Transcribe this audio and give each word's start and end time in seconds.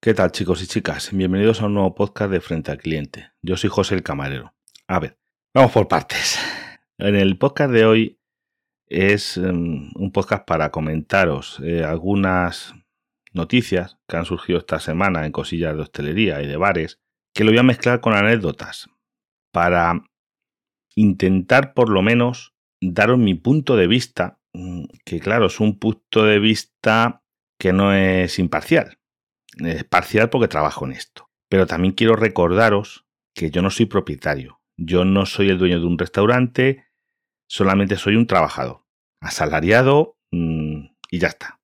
¿Qué 0.00 0.14
tal 0.14 0.30
chicos 0.30 0.62
y 0.62 0.66
chicas? 0.66 1.10
Bienvenidos 1.12 1.60
a 1.60 1.66
un 1.66 1.74
nuevo 1.74 1.94
podcast 1.94 2.30
de 2.30 2.40
Frente 2.40 2.70
al 2.70 2.78
Cliente. 2.78 3.30
Yo 3.42 3.56
soy 3.56 3.70
José 3.70 3.96
el 3.96 4.02
Camarero. 4.02 4.54
A 4.86 5.00
ver, 5.00 5.18
vamos 5.52 5.72
por 5.72 5.88
partes. 5.88 6.38
En 6.98 7.16
el 7.16 7.36
podcast 7.38 7.72
de 7.72 7.84
hoy 7.84 8.20
es 8.86 9.36
um, 9.36 9.90
un 9.96 10.12
podcast 10.12 10.46
para 10.46 10.70
comentaros 10.70 11.60
eh, 11.64 11.82
algunas 11.82 12.74
noticias 13.32 13.98
que 14.06 14.16
han 14.16 14.24
surgido 14.24 14.58
esta 14.58 14.78
semana 14.78 15.26
en 15.26 15.32
cosillas 15.32 15.74
de 15.74 15.82
hostelería 15.82 16.40
y 16.42 16.46
de 16.46 16.56
bares, 16.56 17.00
que 17.34 17.44
lo 17.44 17.50
voy 17.50 17.58
a 17.58 17.64
mezclar 17.64 18.00
con 18.00 18.14
anécdotas 18.14 18.88
para 19.52 20.04
intentar 20.94 21.74
por 21.74 21.90
lo 21.90 22.02
menos 22.02 22.54
daros 22.80 23.18
mi 23.18 23.34
punto 23.34 23.76
de 23.76 23.86
vista, 23.86 24.38
que 25.04 25.20
claro, 25.20 25.46
es 25.46 25.60
un 25.60 25.78
punto 25.78 26.24
de 26.24 26.38
vista 26.38 27.22
que 27.58 27.72
no 27.72 27.92
es 27.92 28.38
imparcial. 28.38 28.98
Es 29.58 29.84
parcial 29.84 30.30
porque 30.30 30.48
trabajo 30.48 30.84
en 30.84 30.92
esto. 30.92 31.28
Pero 31.48 31.66
también 31.66 31.94
quiero 31.94 32.16
recordaros 32.16 33.06
que 33.34 33.50
yo 33.50 33.62
no 33.62 33.70
soy 33.70 33.86
propietario. 33.86 34.60
Yo 34.76 35.04
no 35.04 35.26
soy 35.26 35.48
el 35.48 35.58
dueño 35.58 35.80
de 35.80 35.86
un 35.86 35.98
restaurante, 35.98 36.86
solamente 37.48 37.96
soy 37.96 38.16
un 38.16 38.26
trabajador, 38.26 38.84
asalariado 39.22 40.18
mm, 40.32 40.86
y 41.10 41.18
ya 41.18 41.28
está. 41.28 41.60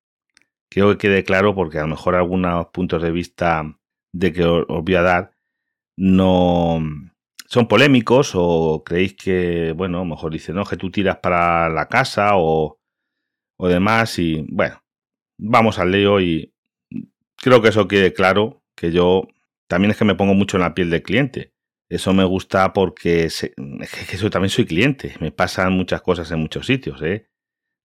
Quiero 0.70 0.90
que 0.90 0.98
quede 0.98 1.24
claro 1.24 1.54
porque 1.54 1.78
a 1.78 1.82
lo 1.82 1.88
mejor 1.88 2.14
algunos 2.14 2.68
puntos 2.68 3.02
de 3.02 3.10
vista 3.10 3.78
de 4.14 4.32
que 4.32 4.44
os 4.44 4.66
voy 4.66 4.94
a 4.94 5.02
dar 5.02 5.32
no 5.98 6.80
son 7.46 7.68
polémicos 7.68 8.32
o 8.34 8.82
creéis 8.82 9.14
que, 9.14 9.72
bueno, 9.76 10.06
mejor 10.06 10.32
dicen, 10.32 10.54
no, 10.54 10.64
que 10.64 10.78
tú 10.78 10.90
tiras 10.90 11.18
para 11.18 11.68
la 11.68 11.86
casa 11.86 12.30
o, 12.36 12.78
o 13.62 13.68
demás 13.68 14.18
y 14.18 14.44
bueno, 14.48 14.82
vamos 15.38 15.78
al 15.78 15.92
leo 15.92 16.20
y 16.20 16.52
creo 17.36 17.62
que 17.62 17.68
eso 17.68 17.86
quede 17.86 18.12
claro, 18.12 18.64
que 18.76 18.90
yo 18.90 19.28
también 19.68 19.92
es 19.92 19.96
que 19.96 20.04
me 20.04 20.16
pongo 20.16 20.34
mucho 20.34 20.56
en 20.56 20.62
la 20.62 20.74
piel 20.74 20.90
del 20.90 21.04
cliente. 21.04 21.54
Eso 21.88 22.12
me 22.12 22.24
gusta 22.24 22.72
porque 22.72 23.30
se, 23.30 23.54
que 23.54 24.16
yo 24.16 24.30
también 24.30 24.50
soy 24.50 24.64
cliente, 24.64 25.14
me 25.20 25.30
pasan 25.30 25.74
muchas 25.74 26.02
cosas 26.02 26.28
en 26.32 26.40
muchos 26.40 26.66
sitios, 26.66 27.00
¿eh? 27.02 27.28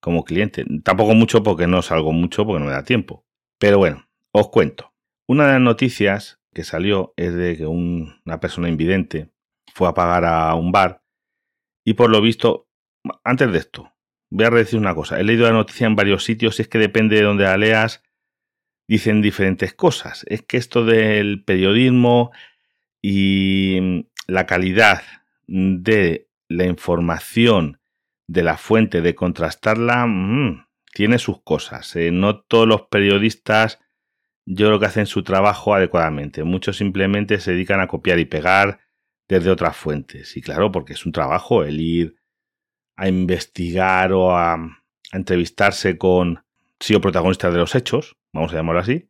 Como 0.01 0.23
cliente. 0.23 0.65
Tampoco 0.83 1.13
mucho 1.13 1.43
porque 1.43 1.67
no 1.67 1.83
salgo 1.83 2.11
mucho 2.11 2.43
porque 2.43 2.59
no 2.59 2.65
me 2.65 2.71
da 2.71 2.83
tiempo. 2.83 3.27
Pero 3.59 3.77
bueno, 3.77 4.09
os 4.31 4.49
cuento. 4.49 4.95
Una 5.27 5.45
de 5.45 5.53
las 5.53 5.61
noticias 5.61 6.39
que 6.55 6.63
salió 6.63 7.13
es 7.17 7.35
de 7.35 7.55
que 7.55 7.67
una 7.67 8.39
persona 8.39 8.67
invidente 8.67 9.31
fue 9.75 9.87
a 9.87 9.93
pagar 9.93 10.25
a 10.25 10.55
un 10.55 10.71
bar 10.71 11.03
y 11.85 11.93
por 11.93 12.09
lo 12.09 12.19
visto, 12.19 12.67
antes 13.23 13.51
de 13.51 13.59
esto, 13.59 13.93
voy 14.29 14.45
a 14.45 14.49
decir 14.49 14.79
una 14.79 14.95
cosa. 14.95 15.19
He 15.19 15.23
leído 15.23 15.45
la 15.45 15.53
noticia 15.53 15.87
en 15.87 15.95
varios 15.95 16.23
sitios 16.23 16.59
y 16.59 16.63
es 16.63 16.67
que 16.67 16.77
depende 16.77 17.17
de 17.17 17.23
donde 17.23 17.45
la 17.45 17.57
leas, 17.57 18.03
dicen 18.87 19.21
diferentes 19.21 19.73
cosas. 19.73 20.25
Es 20.27 20.41
que 20.41 20.57
esto 20.57 20.85
del 20.85 21.43
periodismo 21.43 22.31
y 23.01 24.05
la 24.27 24.45
calidad 24.45 25.01
de 25.47 26.29
la 26.49 26.65
información 26.65 27.79
de 28.27 28.43
la 28.43 28.57
fuente, 28.57 29.01
de 29.01 29.15
contrastarla, 29.15 30.05
mmm, 30.05 30.65
tiene 30.93 31.19
sus 31.19 31.41
cosas. 31.41 31.95
¿eh? 31.95 32.11
No 32.11 32.39
todos 32.41 32.67
los 32.67 32.83
periodistas 32.83 33.79
yo 34.49 34.67
creo 34.67 34.79
que 34.79 34.85
hacen 34.85 35.05
su 35.05 35.23
trabajo 35.23 35.75
adecuadamente. 35.75 36.43
Muchos 36.45 36.77
simplemente 36.77 37.39
se 37.39 37.51
dedican 37.51 37.81
a 37.81 37.87
copiar 37.87 38.17
y 38.19 38.25
pegar 38.25 38.79
desde 39.27 39.49
otras 39.49 39.75
fuentes. 39.75 40.37
Y 40.37 40.41
claro, 40.41 40.71
porque 40.71 40.93
es 40.93 41.05
un 41.05 41.11
trabajo 41.11 41.63
el 41.63 41.81
ir 41.81 42.15
a 42.97 43.07
investigar 43.07 44.11
o 44.11 44.35
a, 44.35 44.57
entrevistarse 45.13 45.97
con 45.97 46.43
sí 46.81 46.93
o 46.93 46.99
protagonistas 46.99 47.53
de 47.53 47.59
los 47.59 47.75
hechos, 47.75 48.17
vamos 48.33 48.51
a 48.51 48.57
llamarlo 48.57 48.81
así, 48.81 49.09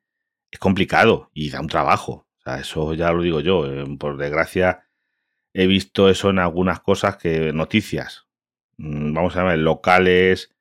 es 0.52 0.60
complicado 0.60 1.32
y 1.34 1.50
da 1.50 1.60
un 1.60 1.68
trabajo. 1.68 2.28
O 2.38 2.42
sea, 2.44 2.60
eso 2.60 2.94
ya 2.94 3.12
lo 3.12 3.24
digo 3.24 3.40
yo. 3.40 3.66
Eh, 3.66 3.98
por 3.98 4.18
desgracia, 4.18 4.88
he 5.54 5.66
visto 5.66 6.08
eso 6.08 6.30
en 6.30 6.38
algunas 6.38 6.82
cosas 6.82 7.18
que 7.18 7.52
noticias, 7.52 8.28
mm, 8.78 9.14
vamos 9.14 9.36
a 9.36 9.40
llamar 9.40 9.58
locales 9.58 10.56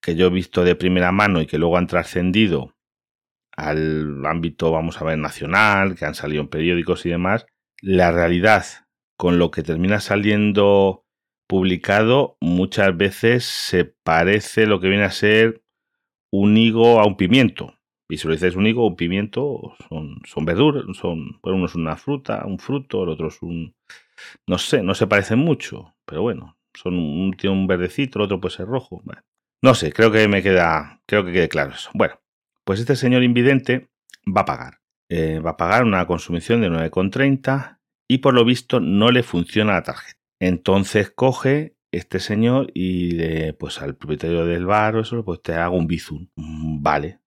que 0.00 0.16
yo 0.16 0.26
he 0.26 0.30
visto 0.30 0.64
de 0.64 0.76
primera 0.76 1.12
mano 1.12 1.40
y 1.40 1.46
que 1.46 1.58
luego 1.58 1.76
han 1.76 1.86
trascendido 1.86 2.74
al 3.56 4.24
ámbito, 4.26 4.70
vamos 4.70 5.00
a 5.00 5.04
ver, 5.04 5.18
nacional, 5.18 5.94
que 5.94 6.04
han 6.04 6.14
salido 6.14 6.42
en 6.42 6.48
periódicos 6.48 7.06
y 7.06 7.10
demás, 7.10 7.46
la 7.80 8.12
realidad 8.12 8.64
con 9.16 9.38
lo 9.38 9.50
que 9.50 9.62
termina 9.62 10.00
saliendo 10.00 11.03
publicado 11.46 12.36
muchas 12.40 12.96
veces 12.96 13.44
se 13.44 13.84
parece 13.84 14.66
lo 14.66 14.80
que 14.80 14.88
viene 14.88 15.04
a 15.04 15.10
ser 15.10 15.62
un 16.30 16.56
higo 16.56 17.00
a 17.00 17.06
un 17.06 17.16
pimiento. 17.16 17.74
Visualizáis 18.08 18.54
un 18.54 18.66
higo, 18.66 18.86
un 18.86 18.96
pimiento, 18.96 19.74
son, 19.88 20.20
son 20.26 20.44
verduras, 20.44 20.84
son, 20.96 21.40
bueno, 21.42 21.56
uno 21.56 21.66
es 21.66 21.74
una 21.74 21.96
fruta, 21.96 22.44
un 22.44 22.58
fruto, 22.58 23.04
el 23.04 23.10
otro 23.10 23.28
es 23.28 23.40
un, 23.40 23.74
no 24.46 24.58
sé, 24.58 24.82
no 24.82 24.94
se 24.94 25.06
parecen 25.06 25.38
mucho, 25.38 25.94
pero 26.04 26.22
bueno, 26.22 26.58
son 26.74 26.94
un, 26.94 27.32
tiene 27.32 27.56
un 27.56 27.66
verdecito, 27.66 28.18
el 28.18 28.26
otro 28.26 28.40
puede 28.40 28.54
ser 28.56 28.66
rojo. 28.66 29.02
no 29.62 29.74
sé, 29.74 29.92
creo 29.92 30.10
que 30.10 30.28
me 30.28 30.42
queda, 30.42 31.00
creo 31.06 31.24
que 31.24 31.32
quede 31.32 31.48
claro 31.48 31.72
eso. 31.72 31.90
Bueno, 31.94 32.20
pues 32.64 32.80
este 32.80 32.96
señor 32.96 33.22
invidente 33.22 33.88
va 34.26 34.42
a 34.42 34.46
pagar. 34.46 34.80
Eh, 35.08 35.38
va 35.38 35.50
a 35.50 35.56
pagar 35.56 35.84
una 35.84 36.06
consumición 36.06 36.60
de 36.60 36.70
9,30 36.70 37.78
y 38.08 38.18
por 38.18 38.34
lo 38.34 38.44
visto 38.44 38.80
no 38.80 39.10
le 39.10 39.22
funciona 39.22 39.74
la 39.74 39.82
tarjeta. 39.82 40.23
Entonces 40.40 41.10
coge 41.10 41.76
este 41.92 42.20
señor 42.20 42.70
y 42.74 43.12
le, 43.12 43.52
pues 43.54 43.80
al 43.80 43.96
propietario 43.96 44.44
del 44.46 44.66
bar 44.66 44.96
o 44.96 45.00
eso, 45.00 45.24
pues 45.24 45.42
te 45.42 45.54
hago 45.54 45.76
un 45.76 45.86
bizum. 45.86 46.28
Mm, 46.36 46.82
vale. 46.82 47.20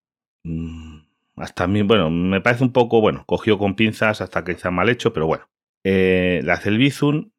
Mm, 0.43 0.99
hasta 1.37 1.65
a 1.65 1.67
mí, 1.67 1.81
bueno, 1.83 2.09
me 2.09 2.41
parece 2.41 2.63
un 2.63 2.73
poco, 2.73 3.01
bueno, 3.01 3.23
cogió 3.25 3.57
con 3.57 3.75
pinzas 3.75 4.21
hasta 4.21 4.43
que 4.43 4.51
está 4.53 4.71
mal 4.71 4.89
hecho, 4.89 5.13
pero 5.13 5.27
bueno. 5.27 5.49
Eh, 5.85 6.41
le 6.43 6.51
hace 6.51 6.69
el 6.69 6.77
bizum 6.77 7.31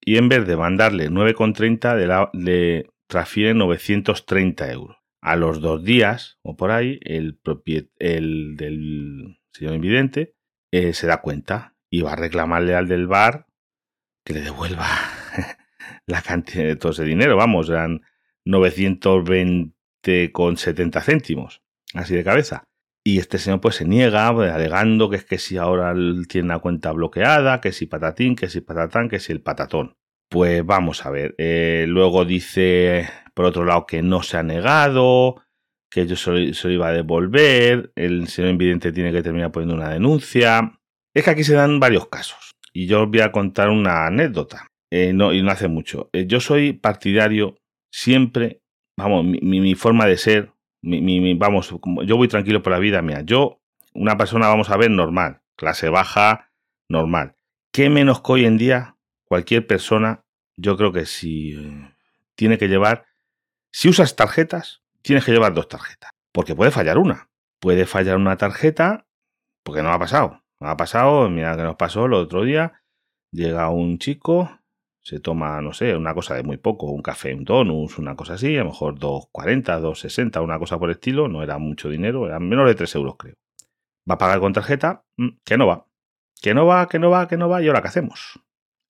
y 0.00 0.16
en 0.16 0.28
vez 0.28 0.46
de 0.46 0.56
mandarle 0.56 1.10
9,30 1.10 2.30
le 2.32 2.90
transfiere 3.06 3.54
930 3.54 4.72
euros. 4.72 4.96
A 5.20 5.36
los 5.36 5.60
dos 5.60 5.84
días 5.84 6.38
o 6.42 6.56
por 6.56 6.72
ahí, 6.72 6.98
el, 7.02 7.38
el 7.98 8.56
del 8.56 9.38
señor 9.52 9.74
invidente 9.74 10.34
eh, 10.72 10.94
se 10.94 11.06
da 11.06 11.20
cuenta 11.20 11.76
y 11.90 12.00
va 12.00 12.14
a 12.14 12.16
reclamarle 12.16 12.74
al 12.74 12.88
del 12.88 13.06
bar 13.06 13.46
que 14.24 14.34
le 14.34 14.42
devuelva 14.42 14.86
la 16.06 16.22
cantidad 16.22 16.64
de 16.64 16.76
todo 16.76 16.92
ese 16.92 17.02
dinero. 17.04 17.36
Vamos, 17.36 17.68
eran 17.68 18.02
920,70 18.46 21.02
céntimos, 21.02 21.62
así 21.94 22.14
de 22.14 22.22
cabeza. 22.24 22.64
Y 23.04 23.18
este 23.18 23.38
señor 23.38 23.60
pues 23.60 23.74
se 23.76 23.84
niega, 23.84 24.32
pues, 24.32 24.52
alegando 24.52 25.10
que 25.10 25.16
es 25.16 25.24
que 25.24 25.38
si 25.38 25.56
ahora 25.56 25.92
tiene 26.28 26.44
una 26.46 26.60
cuenta 26.60 26.92
bloqueada, 26.92 27.60
que 27.60 27.72
si 27.72 27.86
patatín, 27.86 28.36
que 28.36 28.48
si 28.48 28.60
patatán, 28.60 29.08
que 29.08 29.18
si 29.18 29.32
el 29.32 29.40
patatón. 29.40 29.96
Pues 30.28 30.64
vamos 30.64 31.04
a 31.04 31.10
ver. 31.10 31.34
Eh, 31.36 31.86
luego 31.88 32.24
dice 32.24 33.08
por 33.34 33.46
otro 33.46 33.64
lado, 33.64 33.86
que 33.86 34.02
no 34.02 34.22
se 34.22 34.36
ha 34.36 34.42
negado, 34.42 35.42
que 35.90 36.06
yo 36.06 36.16
se 36.16 36.30
lo, 36.30 36.70
iba 36.70 36.88
a 36.88 36.92
devolver, 36.92 37.92
el 37.96 38.28
señor 38.28 38.50
invidente 38.50 38.92
tiene 38.92 39.12
que 39.12 39.22
terminar 39.22 39.52
poniendo 39.52 39.74
una 39.74 39.90
denuncia. 39.90 40.78
Es 41.14 41.24
que 41.24 41.30
aquí 41.30 41.44
se 41.44 41.54
dan 41.54 41.80
varios 41.80 42.08
casos. 42.08 42.51
Y 42.72 42.86
yo 42.86 43.02
os 43.02 43.10
voy 43.10 43.20
a 43.20 43.32
contar 43.32 43.70
una 43.70 44.06
anécdota. 44.06 44.66
Eh, 44.90 45.12
no, 45.12 45.32
y 45.32 45.42
no 45.42 45.50
hace 45.50 45.68
mucho. 45.68 46.10
Eh, 46.12 46.26
yo 46.26 46.40
soy 46.40 46.72
partidario 46.72 47.56
siempre, 47.90 48.60
vamos, 48.96 49.24
mi, 49.24 49.74
forma 49.74 50.06
de 50.06 50.16
ser, 50.16 50.52
mi, 50.82 51.34
vamos, 51.34 51.74
yo 52.04 52.16
voy 52.16 52.28
tranquilo 52.28 52.62
por 52.62 52.72
la 52.72 52.78
vida 52.78 53.02
mía. 53.02 53.22
Yo, 53.24 53.60
una 53.94 54.16
persona, 54.16 54.48
vamos 54.48 54.70
a 54.70 54.76
ver, 54.76 54.90
normal, 54.90 55.40
clase 55.56 55.88
baja, 55.88 56.50
normal. 56.88 57.36
¿Qué 57.72 57.88
menos 57.88 58.20
que 58.20 58.32
hoy 58.32 58.44
en 58.44 58.58
día 58.58 58.96
cualquier 59.24 59.66
persona, 59.66 60.24
yo 60.56 60.76
creo 60.76 60.92
que 60.92 61.06
si 61.06 61.54
eh, 61.54 61.94
tiene 62.34 62.58
que 62.58 62.68
llevar 62.68 63.06
si 63.72 63.88
usas 63.88 64.14
tarjetas, 64.16 64.82
tienes 65.00 65.24
que 65.24 65.32
llevar 65.32 65.54
dos 65.54 65.66
tarjetas, 65.66 66.10
porque 66.30 66.54
puede 66.54 66.70
fallar 66.70 66.98
una. 66.98 67.30
Puede 67.58 67.86
fallar 67.86 68.16
una 68.16 68.36
tarjeta, 68.36 69.06
porque 69.62 69.82
no 69.82 69.90
ha 69.90 69.98
pasado. 69.98 70.41
Ha 70.64 70.76
pasado, 70.76 71.28
mira 71.28 71.56
que 71.56 71.62
nos 71.62 71.76
pasó 71.76 72.06
el 72.06 72.14
otro 72.14 72.44
día. 72.44 72.80
Llega 73.32 73.70
un 73.70 73.98
chico, 73.98 74.50
se 75.00 75.20
toma, 75.20 75.60
no 75.62 75.72
sé, 75.72 75.96
una 75.96 76.14
cosa 76.14 76.34
de 76.34 76.42
muy 76.42 76.58
poco, 76.58 76.86
un 76.86 77.02
café, 77.02 77.34
un 77.34 77.44
donus, 77.44 77.98
una 77.98 78.14
cosa 78.16 78.34
así, 78.34 78.56
a 78.56 78.60
lo 78.60 78.70
mejor 78.70 78.98
2,40, 78.98 79.80
2,60, 79.80 80.42
una 80.42 80.58
cosa 80.58 80.78
por 80.78 80.90
el 80.90 80.96
estilo, 80.96 81.28
no 81.28 81.42
era 81.42 81.58
mucho 81.58 81.88
dinero, 81.88 82.26
eran 82.26 82.48
menos 82.48 82.66
de 82.66 82.74
3 82.74 82.94
euros 82.96 83.16
creo. 83.18 83.36
Va 84.08 84.14
a 84.14 84.18
pagar 84.18 84.40
con 84.40 84.52
tarjeta, 84.52 85.04
mm, 85.16 85.28
que 85.44 85.56
no 85.56 85.66
va, 85.66 85.86
que 86.40 86.54
no 86.54 86.66
va, 86.66 86.88
que 86.88 86.98
no 86.98 87.10
va, 87.10 87.28
que 87.28 87.36
no 87.36 87.48
va, 87.48 87.62
y 87.62 87.68
ahora 87.68 87.82
qué 87.82 87.88
hacemos. 87.88 88.40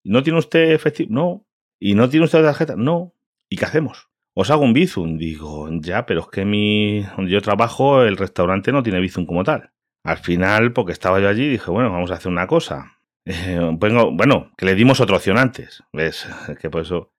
¿No 0.04 0.22
tiene 0.22 0.38
usted 0.38 0.72
efectivo? 0.72 1.08
No. 1.12 1.46
¿Y 1.78 1.94
no 1.94 2.08
tiene 2.08 2.25
usted 2.26 2.42
tarjeta? 2.42 2.76
No. 2.76 3.14
¿Y 3.48 3.56
qué 3.56 3.64
hacemos? 3.66 4.12
os 4.34 4.50
hago 4.50 4.64
un 4.64 4.72
bizum. 4.72 5.18
Digo, 5.18 5.68
ya, 5.80 6.06
pero 6.06 6.20
es 6.20 6.26
que 6.28 6.44
mi, 6.44 7.02
donde 7.16 7.32
yo 7.32 7.40
trabajo, 7.40 8.02
el 8.02 8.16
restaurante 8.16 8.72
no 8.72 8.82
tiene 8.82 9.00
bizum 9.00 9.26
como 9.26 9.44
tal. 9.44 9.71
Al 10.04 10.19
final, 10.19 10.72
porque 10.72 10.93
estaba 10.93 11.20
yo 11.20 11.28
allí, 11.28 11.49
dije, 11.49 11.70
bueno, 11.70 11.90
vamos 11.90 12.10
a 12.10 12.14
hacer 12.14 12.31
una 12.31 12.46
cosa. 12.46 12.99
Eh, 13.25 13.60
bueno, 13.75 14.50
que 14.56 14.66
le 14.66 14.75
dimos 14.75 14.99
otra 15.00 15.14
opción 15.14 15.38
antes. 15.38 15.84
¿Ves? 15.93 16.26
Que 16.60 16.70
por 16.70 16.82
eso, 16.82 17.12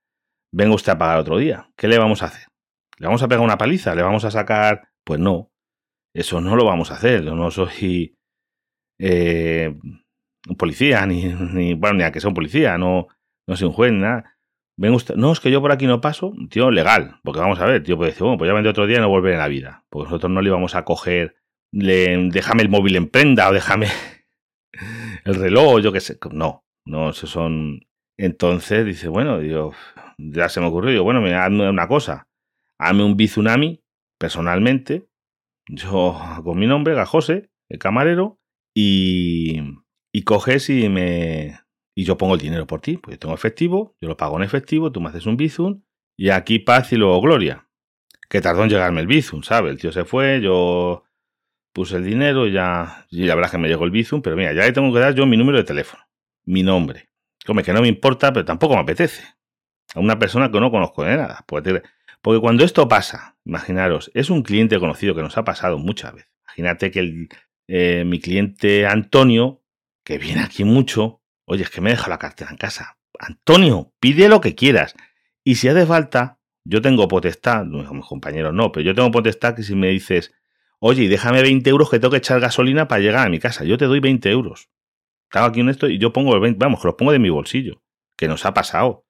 venga 0.53 0.75
usted 0.75 0.91
a 0.91 0.97
pagar 0.97 1.19
otro 1.19 1.37
día. 1.37 1.69
¿Qué 1.77 1.87
le 1.87 1.97
vamos 1.97 2.21
a 2.21 2.25
hacer? 2.25 2.47
¿Le 2.97 3.07
vamos 3.07 3.23
a 3.23 3.29
pegar 3.29 3.41
una 3.41 3.57
paliza? 3.57 3.95
¿Le 3.95 4.03
vamos 4.03 4.25
a 4.25 4.31
sacar? 4.31 4.89
Pues 5.05 5.21
no, 5.21 5.53
eso 6.13 6.41
no 6.41 6.57
lo 6.57 6.65
vamos 6.65 6.91
a 6.91 6.95
hacer. 6.95 7.23
Yo 7.23 7.35
no 7.35 7.51
soy 7.51 8.17
eh, 8.99 9.73
un 10.47 10.55
policía, 10.57 11.05
ni, 11.05 11.73
bueno, 11.73 11.97
ni 11.97 12.03
a 12.03 12.11
que 12.11 12.19
sea 12.19 12.29
un 12.29 12.35
policía, 12.35 12.77
no, 12.77 13.07
no 13.47 13.55
soy 13.55 13.67
un 13.67 13.73
juez, 13.73 13.93
nada. 13.93 14.37
Ven 14.77 14.93
usted, 14.93 15.15
no, 15.15 15.31
es 15.31 15.39
que 15.39 15.51
yo 15.51 15.61
por 15.61 15.71
aquí 15.71 15.85
no 15.85 16.01
paso, 16.01 16.33
tío, 16.49 16.71
legal, 16.71 17.19
porque 17.23 17.39
vamos 17.39 17.59
a 17.59 17.65
ver, 17.65 17.83
tío 17.83 17.95
puede 17.95 18.09
decir, 18.09 18.23
bueno, 18.23 18.39
pues 18.39 18.49
ya 18.49 18.53
vendré 18.53 18.71
otro 18.71 18.87
día 18.87 18.97
y 18.97 19.01
no 19.01 19.09
volveré 19.09 19.35
en 19.35 19.39
la 19.39 19.47
vida, 19.47 19.85
porque 19.89 20.05
nosotros 20.05 20.31
no 20.31 20.41
le 20.41 20.49
íbamos 20.49 20.73
a 20.73 20.83
coger, 20.83 21.35
le, 21.73 22.29
déjame 22.29 22.61
el 22.61 22.69
móvil 22.69 22.95
en 22.95 23.09
prenda 23.09 23.49
o 23.49 23.53
déjame 23.53 23.87
el 25.25 25.35
reloj, 25.35 25.81
yo 25.81 25.91
qué 25.91 25.99
sé, 25.99 26.17
no, 26.31 26.63
no, 26.85 27.09
eso 27.09 27.27
son... 27.27 27.81
Entonces 28.15 28.85
dice, 28.85 29.07
bueno, 29.07 29.39
digo, 29.39 29.73
ya 30.19 30.47
se 30.47 30.61
me 30.61 30.67
ocurrió, 30.67 30.91
digo, 30.91 31.03
bueno, 31.03 31.19
me 31.19 31.33
hazme 31.33 31.67
una 31.67 31.87
cosa, 31.87 32.27
hazme 32.79 33.03
un 33.03 33.17
bizunami 33.17 33.81
personalmente, 34.19 35.07
yo 35.67 36.17
con 36.43 36.59
mi 36.59 36.67
nombre, 36.67 36.93
Gajose, 36.93 37.49
el 37.69 37.79
camarero, 37.79 38.39
y, 38.75 39.61
y 40.13 40.23
coges 40.23 40.69
y 40.69 40.89
me, 40.89 41.59
y 41.95 42.03
yo 42.05 42.17
pongo 42.17 42.35
el 42.35 42.39
dinero 42.39 42.67
por 42.67 42.81
ti, 42.81 42.97
pues 42.97 43.15
yo 43.15 43.19
tengo 43.19 43.35
efectivo, 43.35 43.95
yo 44.01 44.09
lo 44.09 44.17
pago 44.17 44.37
en 44.37 44.43
efectivo, 44.43 44.91
tú 44.91 45.01
me 45.01 45.09
haces 45.09 45.25
un 45.25 45.37
Bizum 45.37 45.81
y 46.17 46.29
aquí 46.29 46.59
paz 46.59 46.93
y 46.93 46.97
luego 46.97 47.21
gloria. 47.21 47.67
Que 48.29 48.41
tardó 48.41 48.63
en 48.63 48.69
llegarme 48.69 49.01
el 49.01 49.07
Bizum, 49.07 49.43
¿sabes? 49.43 49.71
El 49.71 49.79
tío 49.79 49.91
se 49.91 50.05
fue, 50.05 50.41
yo 50.41 51.03
puse 51.73 51.97
el 51.97 52.05
dinero 52.05 52.47
ya, 52.47 53.05
y 53.09 53.25
la 53.25 53.35
verdad 53.35 53.47
es 53.49 53.51
que 53.51 53.57
me 53.57 53.67
llegó 53.67 53.83
el 53.85 53.91
Bizum, 53.91 54.21
pero 54.21 54.35
mira, 54.35 54.53
ya 54.53 54.63
le 54.63 54.71
tengo 54.71 54.93
que 54.93 54.99
dar 54.99 55.13
yo 55.15 55.25
mi 55.25 55.37
número 55.37 55.57
de 55.57 55.63
teléfono, 55.63 56.03
mi 56.45 56.63
nombre. 56.63 57.09
Come, 57.45 57.63
que 57.63 57.73
no 57.73 57.81
me 57.81 57.89
importa, 57.89 58.31
pero 58.31 58.45
tampoco 58.45 58.75
me 58.75 58.81
apetece. 58.81 59.23
A 59.95 59.99
una 59.99 60.17
persona 60.17 60.49
que 60.49 60.59
no 60.59 60.71
conozco 60.71 61.03
de 61.03 61.17
nada. 61.17 61.43
Porque, 61.45 61.81
porque 62.21 62.39
cuando 62.39 62.63
esto 62.63 62.87
pasa, 62.87 63.35
imaginaros, 63.43 64.11
es 64.13 64.29
un 64.29 64.43
cliente 64.43 64.79
conocido 64.79 65.13
que 65.13 65.21
nos 65.21 65.37
ha 65.37 65.43
pasado 65.43 65.77
muchas 65.77 66.13
veces. 66.13 66.31
Imagínate 66.45 66.89
que 66.89 66.99
el, 66.99 67.29
eh, 67.67 68.03
mi 68.05 68.19
cliente 68.19 68.85
Antonio, 68.85 69.61
que 70.05 70.17
viene 70.17 70.41
aquí 70.41 70.63
mucho, 70.63 71.23
Oye, 71.45 71.63
es 71.63 71.69
que 71.69 71.81
me 71.81 71.91
deja 71.91 72.09
la 72.09 72.19
cartera 72.19 72.51
en 72.51 72.57
casa. 72.57 72.97
Antonio, 73.19 73.93
pide 73.99 74.29
lo 74.29 74.41
que 74.41 74.55
quieras. 74.55 74.95
Y 75.43 75.55
si 75.55 75.67
hace 75.67 75.85
falta, 75.85 76.39
yo 76.63 76.81
tengo 76.81 77.07
potestad, 77.07 77.65
mis 77.65 78.05
compañeros 78.05 78.53
no, 78.53 78.71
pero 78.71 78.85
yo 78.85 78.95
tengo 78.95 79.11
potestad 79.11 79.55
que 79.55 79.63
si 79.63 79.75
me 79.75 79.89
dices, 79.89 80.33
oye, 80.85 81.07
déjame 81.07 81.41
20 81.41 81.69
euros 81.69 81.89
que 81.89 81.99
tengo 81.99 82.11
que 82.11 82.17
echar 82.17 82.41
gasolina 82.41 82.87
para 82.87 83.01
llegar 83.01 83.25
a 83.25 83.29
mi 83.29 83.39
casa, 83.39 83.63
yo 83.63 83.77
te 83.77 83.85
doy 83.85 84.01
20 84.01 84.29
euros. 84.29 84.69
Estaba 85.29 85.47
aquí 85.47 85.61
en 85.61 85.69
esto 85.69 85.87
y 85.87 85.97
yo 85.97 86.11
pongo 86.11 86.35
el 86.35 86.41
20, 86.41 86.59
vamos, 86.59 86.81
que 86.81 86.87
los 86.87 86.95
pongo 86.95 87.13
de 87.13 87.19
mi 87.19 87.29
bolsillo, 87.29 87.81
que 88.17 88.27
nos 88.27 88.45
ha 88.45 88.53
pasado. 88.53 89.05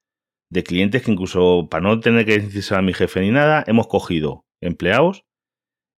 De 0.52 0.64
clientes 0.64 1.02
que 1.02 1.12
incluso 1.12 1.68
para 1.72 1.82
no 1.82 2.00
tener 2.00 2.26
que 2.26 2.38
decirse 2.40 2.76
a 2.76 2.82
mi 2.84 2.94
jefe 2.94 3.22
ni 3.22 3.32
nada, 3.32 3.64
hemos 3.66 3.88
cogido 3.88 4.46
empleados 4.62 5.26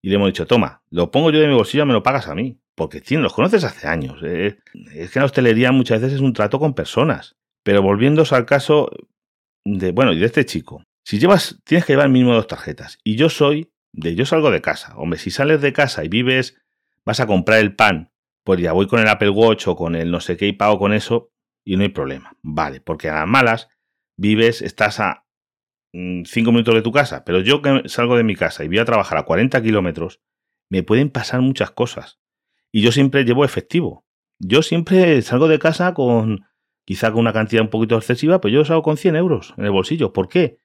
y 0.01 0.09
le 0.09 0.15
hemos 0.15 0.29
dicho, 0.29 0.47
toma, 0.47 0.81
lo 0.89 1.11
pongo 1.11 1.29
yo 1.31 1.39
de 1.39 1.47
mi 1.47 1.55
bolsillo, 1.55 1.85
me 1.85 1.93
lo 1.93 2.03
pagas 2.03 2.29
a 2.29 2.35
mí 2.35 2.57
porque 2.75 3.01
tío, 3.01 3.19
los 3.19 3.33
conoces 3.33 3.63
hace 3.63 3.87
años. 3.87 4.19
¿eh? 4.23 4.57
Es 4.93 5.11
que 5.11 5.19
la 5.19 5.25
hostelería 5.25 5.71
muchas 5.71 6.01
veces 6.01 6.15
es 6.15 6.21
un 6.21 6.33
trato 6.33 6.59
con 6.59 6.73
personas. 6.73 7.35
Pero 7.63 7.81
volviéndose 7.81 8.35
al 8.35 8.45
caso 8.45 8.91
de, 9.65 9.91
bueno, 9.91 10.13
y 10.13 10.19
de 10.19 10.25
este 10.25 10.45
chico. 10.45 10.83
Si 11.03 11.17
llevas, 11.17 11.59
tienes 11.63 11.85
que 11.85 11.93
llevar 11.93 12.09
mínimo 12.09 12.33
dos 12.33 12.47
tarjetas. 12.47 12.99
Y 13.03 13.15
yo 13.15 13.29
soy 13.29 13.71
de, 13.95 14.15
yo 14.15 14.25
salgo 14.25 14.51
de 14.51 14.61
casa. 14.61 14.95
Hombre, 14.97 15.19
si 15.19 15.31
sales 15.31 15.61
de 15.61 15.73
casa 15.73 16.03
y 16.03 16.09
vives, 16.09 16.57
vas 17.05 17.19
a 17.19 17.27
comprar 17.27 17.59
el 17.59 17.75
pan, 17.75 18.11
pues 18.43 18.59
ya 18.59 18.73
voy 18.73 18.87
con 18.87 18.99
el 18.99 19.07
Apple 19.07 19.29
Watch 19.29 19.67
o 19.67 19.75
con 19.75 19.95
el 19.95 20.11
no 20.11 20.19
sé 20.19 20.37
qué 20.37 20.47
y 20.47 20.53
pago 20.53 20.77
con 20.77 20.93
eso 20.93 21.31
y 21.63 21.77
no 21.77 21.83
hay 21.83 21.89
problema. 21.89 22.37
Vale, 22.41 22.81
porque 22.81 23.09
a 23.09 23.15
las 23.15 23.27
malas 23.27 23.69
vives, 24.17 24.61
estás 24.61 24.99
a 24.99 25.25
mm, 25.93 26.23
cinco 26.25 26.51
minutos 26.51 26.75
de 26.75 26.81
tu 26.81 26.91
casa. 26.91 27.23
Pero 27.25 27.39
yo 27.39 27.61
que 27.61 27.83
salgo 27.87 28.17
de 28.17 28.23
mi 28.23 28.35
casa 28.35 28.63
y 28.63 28.67
voy 28.67 28.79
a 28.79 28.85
trabajar 28.85 29.17
a 29.17 29.23
40 29.23 29.61
kilómetros, 29.61 30.21
me 30.69 30.83
pueden 30.83 31.09
pasar 31.09 31.41
muchas 31.41 31.71
cosas. 31.71 32.19
Y 32.71 32.81
yo 32.81 32.91
siempre 32.91 33.23
llevo 33.23 33.45
efectivo. 33.45 34.05
Yo 34.39 34.61
siempre 34.61 35.21
salgo 35.21 35.47
de 35.47 35.59
casa 35.59 35.93
con, 35.93 36.45
quizá 36.85 37.11
con 37.11 37.21
una 37.21 37.33
cantidad 37.33 37.63
un 37.63 37.69
poquito 37.69 37.95
excesiva, 37.95 38.41
pero 38.41 38.53
yo 38.53 38.65
salgo 38.65 38.83
con 38.83 38.97
100 38.97 39.15
euros 39.15 39.53
en 39.57 39.65
el 39.65 39.71
bolsillo. 39.71 40.11
¿Por 40.11 40.27
qué? 40.27 40.59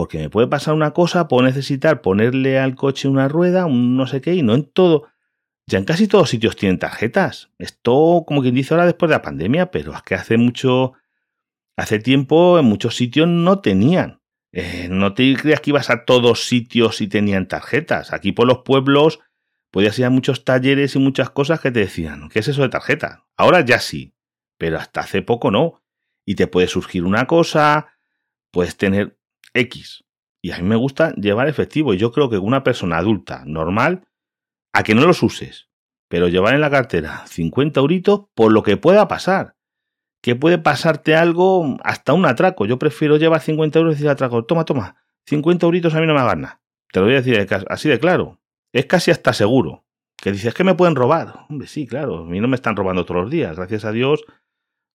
Porque 0.00 0.16
me 0.16 0.30
puede 0.30 0.46
pasar 0.46 0.72
una 0.72 0.92
cosa, 0.92 1.28
puedo 1.28 1.42
necesitar 1.42 2.00
ponerle 2.00 2.58
al 2.58 2.74
coche 2.74 3.06
una 3.06 3.28
rueda, 3.28 3.66
un 3.66 3.98
no 3.98 4.06
sé 4.06 4.22
qué, 4.22 4.34
y 4.34 4.42
no 4.42 4.54
en 4.54 4.64
todo. 4.64 5.08
Ya 5.66 5.76
en 5.76 5.84
casi 5.84 6.08
todos 6.08 6.30
sitios 6.30 6.56
tienen 6.56 6.78
tarjetas. 6.78 7.50
Esto, 7.58 8.24
como 8.26 8.40
quien 8.40 8.54
dice 8.54 8.72
ahora, 8.72 8.86
después 8.86 9.10
de 9.10 9.16
la 9.16 9.20
pandemia, 9.20 9.70
pero 9.70 9.92
es 9.92 10.00
que 10.00 10.14
hace 10.14 10.38
mucho, 10.38 10.94
hace 11.76 11.98
tiempo 11.98 12.58
en 12.58 12.64
muchos 12.64 12.96
sitios 12.96 13.28
no 13.28 13.60
tenían. 13.60 14.22
Eh, 14.52 14.88
no 14.90 15.12
te 15.12 15.36
creas 15.36 15.60
que 15.60 15.68
ibas 15.68 15.90
a 15.90 16.06
todos 16.06 16.46
sitios 16.46 17.02
y 17.02 17.06
tenían 17.06 17.46
tarjetas. 17.46 18.14
Aquí 18.14 18.32
por 18.32 18.46
los 18.46 18.60
pueblos 18.60 19.20
podías 19.70 19.98
ir 19.98 20.06
a 20.06 20.10
muchos 20.10 20.46
talleres 20.46 20.96
y 20.96 20.98
muchas 20.98 21.28
cosas 21.28 21.60
que 21.60 21.72
te 21.72 21.80
decían, 21.80 22.30
¿qué 22.30 22.38
es 22.38 22.48
eso 22.48 22.62
de 22.62 22.70
tarjeta? 22.70 23.26
Ahora 23.36 23.60
ya 23.60 23.80
sí, 23.80 24.14
pero 24.56 24.78
hasta 24.78 25.02
hace 25.02 25.20
poco 25.20 25.50
no. 25.50 25.82
Y 26.24 26.36
te 26.36 26.46
puede 26.46 26.68
surgir 26.68 27.04
una 27.04 27.26
cosa, 27.26 27.88
puedes 28.50 28.78
tener 28.78 29.19
X. 29.54 30.04
Y 30.42 30.52
a 30.52 30.58
mí 30.58 30.62
me 30.64 30.76
gusta 30.76 31.12
llevar 31.14 31.48
efectivo. 31.48 31.94
Y 31.94 31.98
yo 31.98 32.12
creo 32.12 32.30
que 32.30 32.38
una 32.38 32.62
persona 32.64 32.98
adulta, 32.98 33.42
normal, 33.46 34.06
a 34.72 34.82
que 34.82 34.94
no 34.94 35.06
los 35.06 35.22
uses, 35.22 35.68
pero 36.08 36.28
llevar 36.28 36.54
en 36.54 36.60
la 36.60 36.70
cartera 36.70 37.26
50 37.26 37.80
euritos 37.80 38.22
por 38.34 38.52
lo 38.52 38.62
que 38.62 38.76
pueda 38.76 39.08
pasar. 39.08 39.56
Que 40.22 40.36
puede 40.36 40.58
pasarte 40.58 41.14
algo 41.14 41.78
hasta 41.82 42.12
un 42.12 42.26
atraco. 42.26 42.66
Yo 42.66 42.78
prefiero 42.78 43.16
llevar 43.16 43.40
50 43.40 43.78
euros 43.78 43.92
y 43.92 43.96
decir 43.96 44.08
atraco, 44.08 44.44
toma, 44.44 44.64
toma, 44.64 44.96
50 45.26 45.64
euritos 45.66 45.94
a 45.94 46.00
mí 46.00 46.06
no 46.06 46.14
me 46.14 46.20
hagan 46.20 46.42
nada. 46.42 46.60
Te 46.92 47.00
lo 47.00 47.06
voy 47.06 47.14
a 47.14 47.22
decir 47.22 47.46
así 47.68 47.88
de 47.88 47.98
claro 47.98 48.40
es 48.72 48.86
casi 48.86 49.10
hasta 49.10 49.32
seguro. 49.32 49.84
Que 50.16 50.32
dices 50.32 50.54
que 50.54 50.64
me 50.64 50.74
pueden 50.74 50.96
robar. 50.96 51.46
Hombre, 51.48 51.66
sí, 51.66 51.86
claro, 51.86 52.18
a 52.18 52.24
mí 52.24 52.40
no 52.40 52.48
me 52.48 52.56
están 52.56 52.76
robando 52.76 53.04
todos 53.04 53.22
los 53.22 53.30
días. 53.30 53.56
Gracias 53.56 53.84
a 53.84 53.92
Dios, 53.92 54.24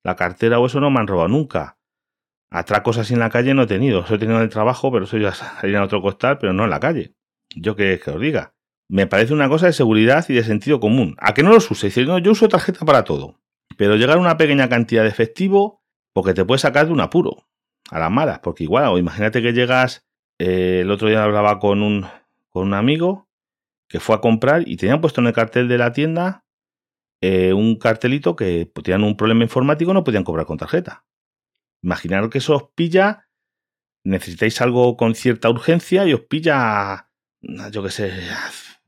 la 0.04 0.16
cartera 0.16 0.60
o 0.60 0.66
eso 0.66 0.80
no 0.80 0.92
me 0.92 1.00
han 1.00 1.08
robado 1.08 1.28
nunca. 1.28 1.78
Atracos 2.56 2.98
así 2.98 3.14
en 3.14 3.20
la 3.20 3.30
calle 3.30 3.54
no 3.54 3.64
he 3.64 3.68
tenido. 3.68 4.06
Eso 4.06 4.16
he 4.16 4.18
tenido 4.18 4.38
en 4.38 4.44
el 4.44 4.50
trabajo, 4.50 4.90
pero 4.90 5.04
eso 5.04 5.18
ya 5.18 5.34
en 5.62 5.76
otro 5.76 6.02
costal, 6.02 6.38
pero 6.38 6.54
no 6.54 6.64
en 6.64 6.70
la 6.70 6.80
calle. 6.80 7.14
Yo 7.54 7.76
que, 7.76 8.00
os 8.08 8.22
diga. 8.22 8.54
Me 8.88 9.08
parece 9.08 9.34
una 9.34 9.50
cosa 9.50 9.66
de 9.66 9.74
seguridad 9.74 10.24
y 10.30 10.36
de 10.36 10.44
sentido 10.44 10.80
común. 10.80 11.18
A 11.20 11.34
que 11.34 11.44
no 11.44 11.52
los 11.52 11.70
use. 11.70 11.88
Dice, 11.88 12.06
no, 12.06 12.18
yo 12.18 12.32
uso 12.32 12.48
tarjeta 12.48 12.86
para 12.86 13.04
todo. 13.04 13.42
Pero 13.78 13.98
llegar 13.98 14.18
a 14.18 14.22
una 14.22 14.38
pequeña 14.38 14.70
cantidad 14.70 15.04
de 15.04 15.10
efectivo, 15.10 15.82
porque 16.14 16.34
te 16.34 16.46
puede 16.46 16.60
sacar 16.60 16.86
de 16.86 16.94
un 16.94 17.02
apuro. 17.02 17.46
A 17.92 18.00
las 18.00 18.10
malas. 18.10 18.40
Porque 18.40 18.64
igual, 18.64 18.86
o 18.86 18.98
imagínate 18.98 19.42
que 19.42 19.52
llegas. 19.52 20.06
Eh, 20.40 20.80
el 20.84 20.92
otro 20.92 21.10
día 21.10 21.26
hablaba 21.26 21.60
con 21.60 21.82
un, 21.82 22.06
con 22.50 22.68
un 22.68 22.74
amigo 22.74 23.28
que 23.90 24.00
fue 24.00 24.16
a 24.16 24.22
comprar 24.22 24.66
y 24.66 24.78
tenían 24.78 25.02
puesto 25.02 25.20
en 25.20 25.28
el 25.28 25.34
cartel 25.34 25.68
de 25.68 25.78
la 25.78 25.92
tienda 25.92 26.46
eh, 27.22 27.54
un 27.54 27.76
cartelito 27.76 28.36
que 28.36 28.72
tenían 28.82 29.04
un 29.04 29.18
problema 29.18 29.44
informático 29.44 29.94
no 29.94 30.04
podían 30.04 30.24
cobrar 30.24 30.46
con 30.46 30.58
tarjeta. 30.58 31.06
Imaginaros 31.86 32.30
que 32.30 32.40
eso 32.40 32.56
os 32.56 32.64
pilla, 32.76 33.30
necesitáis 34.04 34.60
algo 34.60 34.98
con 34.98 35.16
cierta 35.16 35.50
urgencia 35.50 36.06
y 36.06 36.14
os 36.14 36.22
pilla, 36.22 37.10
yo 37.72 37.84
qué 37.84 37.90
sé, 37.92 38.12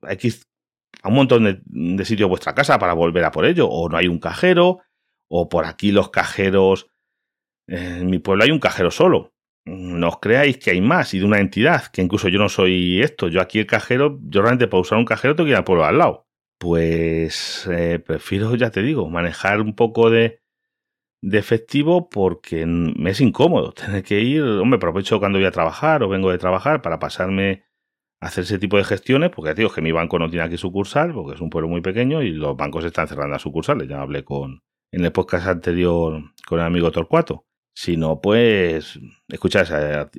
a 0.01 1.07
un 1.07 1.15
montón 1.15 1.43
de, 1.45 1.61
de 1.63 2.05
sitios 2.05 2.27
vuestra 2.27 2.53
casa 2.53 2.77
para 2.77 2.93
volver 2.93 3.23
a 3.23 3.31
por 3.31 3.45
ello, 3.45 3.69
o 3.69 3.87
no 3.87 3.95
hay 3.95 4.07
un 4.07 4.19
cajero, 4.19 4.81
o 5.29 5.47
por 5.47 5.65
aquí 5.65 5.91
los 5.91 6.09
cajeros, 6.09 6.87
en 7.67 8.09
mi 8.09 8.19
pueblo 8.19 8.43
hay 8.43 8.51
un 8.51 8.59
cajero 8.59 8.91
solo 8.91 9.33
no 9.67 10.07
os 10.07 10.19
creáis 10.19 10.57
que 10.57 10.71
hay 10.71 10.81
más 10.81 11.13
y 11.13 11.19
de 11.19 11.25
una 11.25 11.39
entidad, 11.39 11.87
que 11.87 12.01
incluso 12.01 12.29
yo 12.29 12.39
no 12.39 12.49
soy 12.49 13.01
esto. 13.01 13.27
Yo 13.27 13.41
aquí 13.41 13.59
el 13.59 13.67
cajero, 13.67 14.19
yo 14.23 14.41
realmente 14.41 14.67
para 14.67 14.81
usar 14.81 14.97
un 14.97 15.05
cajero 15.05 15.35
tengo 15.35 15.45
que 15.45 15.51
ir 15.51 15.57
al 15.57 15.63
pueblo 15.63 15.85
al 15.85 15.97
lado. 15.97 16.27
Pues 16.57 17.67
eh, 17.71 17.99
prefiero, 17.99 18.55
ya 18.55 18.71
te 18.71 18.81
digo, 18.81 19.09
manejar 19.09 19.61
un 19.61 19.75
poco 19.75 20.09
de, 20.09 20.39
de 21.21 21.37
efectivo 21.37 22.09
porque 22.09 22.65
me 22.65 23.11
es 23.11 23.21
incómodo 23.21 23.71
tener 23.73 24.03
que 24.03 24.19
ir, 24.19 24.43
hombre, 24.43 24.77
aprovecho 24.77 25.19
cuando 25.19 25.39
voy 25.39 25.47
a 25.47 25.51
trabajar 25.51 26.03
o 26.03 26.09
vengo 26.09 26.31
de 26.31 26.37
trabajar 26.37 26.81
para 26.81 26.99
pasarme 26.99 27.63
a 28.19 28.27
hacer 28.27 28.43
ese 28.43 28.59
tipo 28.59 28.77
de 28.77 28.83
gestiones, 28.83 29.29
porque 29.29 29.53
digo 29.53 29.71
que 29.71 29.81
mi 29.81 29.91
banco 29.91 30.19
no 30.19 30.29
tiene 30.29 30.45
aquí 30.45 30.57
sucursal, 30.57 31.13
porque 31.13 31.35
es 31.35 31.41
un 31.41 31.49
pueblo 31.49 31.67
muy 31.67 31.81
pequeño 31.81 32.23
y 32.23 32.31
los 32.31 32.55
bancos 32.57 32.85
están 32.85 33.07
cerrando 33.07 33.33
las 33.33 33.41
sucursales. 33.41 33.87
Ya 33.87 34.01
hablé 34.01 34.23
con 34.23 34.63
en 34.91 35.05
el 35.05 35.11
podcast 35.11 35.47
anterior 35.47 36.23
con 36.45 36.59
el 36.59 36.65
amigo 36.65 36.91
Torcuato. 36.91 37.45
Si 37.75 37.97
no, 37.97 38.21
pues 38.21 38.99
escucha 39.27 39.61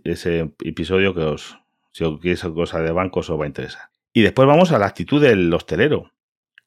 ese, 0.04 0.54
episodio 0.64 1.14
que 1.14 1.22
os, 1.22 1.58
si 1.92 2.04
os 2.04 2.20
queréis 2.20 2.42
cosa 2.42 2.80
de 2.80 2.92
bancos 2.92 3.30
os 3.30 3.40
va 3.40 3.44
a 3.44 3.48
interesar. 3.48 3.90
Y 4.12 4.22
después 4.22 4.46
vamos 4.46 4.70
a 4.70 4.78
la 4.78 4.86
actitud 4.86 5.20
del 5.20 5.52
hostelero. 5.52 6.12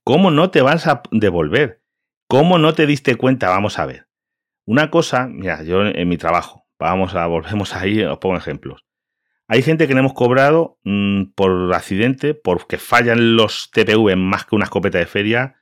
¿Cómo 0.04 0.32
no 0.32 0.52
te 0.52 0.62
vas 0.62 0.88
a 0.88 1.04
devolver? 1.12 1.82
¿Cómo 2.28 2.58
no 2.58 2.74
te 2.74 2.86
diste 2.86 3.16
cuenta? 3.16 3.50
Vamos 3.50 3.80
a 3.80 3.86
ver. 3.86 4.11
Una 4.66 4.90
cosa, 4.90 5.28
mira, 5.28 5.64
yo 5.64 5.86
en 5.86 6.08
mi 6.08 6.18
trabajo, 6.18 6.66
vamos 6.80 7.16
a, 7.16 7.26
volvemos 7.28 7.76
ahí, 7.76 8.02
os 8.04 8.20
pongo 8.20 8.38
ejemplos. 8.38 8.86
Hay 9.48 9.64
gente 9.64 9.88
que 9.88 9.94
le 9.94 10.00
hemos 10.00 10.14
cobrado 10.14 10.80
mm, 10.84 11.34
por 11.36 11.74
accidente, 11.74 12.34
porque 12.34 12.78
fallan 12.78 13.36
los 13.36 13.70
TPV 13.72 14.16
más 14.16 14.46
que 14.46 14.56
una 14.56 14.64
escopeta 14.66 14.98
de 14.98 15.06
feria. 15.06 15.62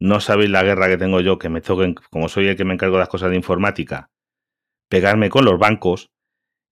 No 0.00 0.20
sabéis 0.20 0.50
la 0.50 0.62
guerra 0.62 0.88
que 0.88 0.96
tengo 0.96 1.20
yo, 1.20 1.38
que 1.38 1.50
me 1.50 1.60
toquen, 1.60 1.94
como 2.10 2.28
soy 2.28 2.48
el 2.48 2.56
que 2.56 2.64
me 2.64 2.74
encargo 2.74 2.96
de 2.96 3.00
las 3.00 3.08
cosas 3.08 3.30
de 3.30 3.36
informática, 3.36 4.10
pegarme 4.88 5.28
con 5.28 5.44
los 5.44 5.58
bancos 5.58 6.10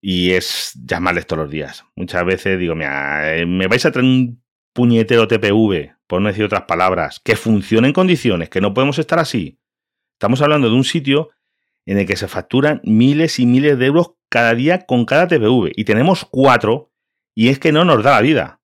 y 0.00 0.32
es 0.32 0.72
llamarles 0.74 1.26
todos 1.26 1.44
los 1.44 1.50
días. 1.50 1.84
Muchas 1.96 2.24
veces 2.24 2.58
digo, 2.58 2.74
mira, 2.74 3.36
eh, 3.36 3.46
me 3.46 3.66
vais 3.66 3.84
a 3.84 3.92
traer 3.92 4.06
un 4.06 4.42
puñetero 4.74 5.28
TPV, 5.28 5.96
por 6.06 6.20
no 6.20 6.28
decir 6.28 6.44
otras 6.44 6.62
palabras, 6.62 7.20
que 7.20 7.36
funcione 7.36 7.88
en 7.88 7.94
condiciones, 7.94 8.48
que 8.48 8.60
no 8.60 8.74
podemos 8.74 8.98
estar 8.98 9.18
así. 9.18 9.58
Estamos 10.14 10.42
hablando 10.42 10.68
de 10.68 10.76
un 10.76 10.84
sitio 10.84 11.30
en 11.86 11.98
el 11.98 12.06
que 12.06 12.16
se 12.16 12.28
facturan 12.28 12.80
miles 12.84 13.38
y 13.38 13.46
miles 13.46 13.78
de 13.78 13.86
euros 13.86 14.12
cada 14.30 14.54
día 14.54 14.86
con 14.86 15.04
cada 15.04 15.28
TPV. 15.28 15.72
Y 15.74 15.84
tenemos 15.84 16.24
cuatro 16.24 16.92
y 17.34 17.48
es 17.48 17.58
que 17.58 17.72
no 17.72 17.84
nos 17.84 18.02
da 18.02 18.12
la 18.12 18.20
vida. 18.20 18.60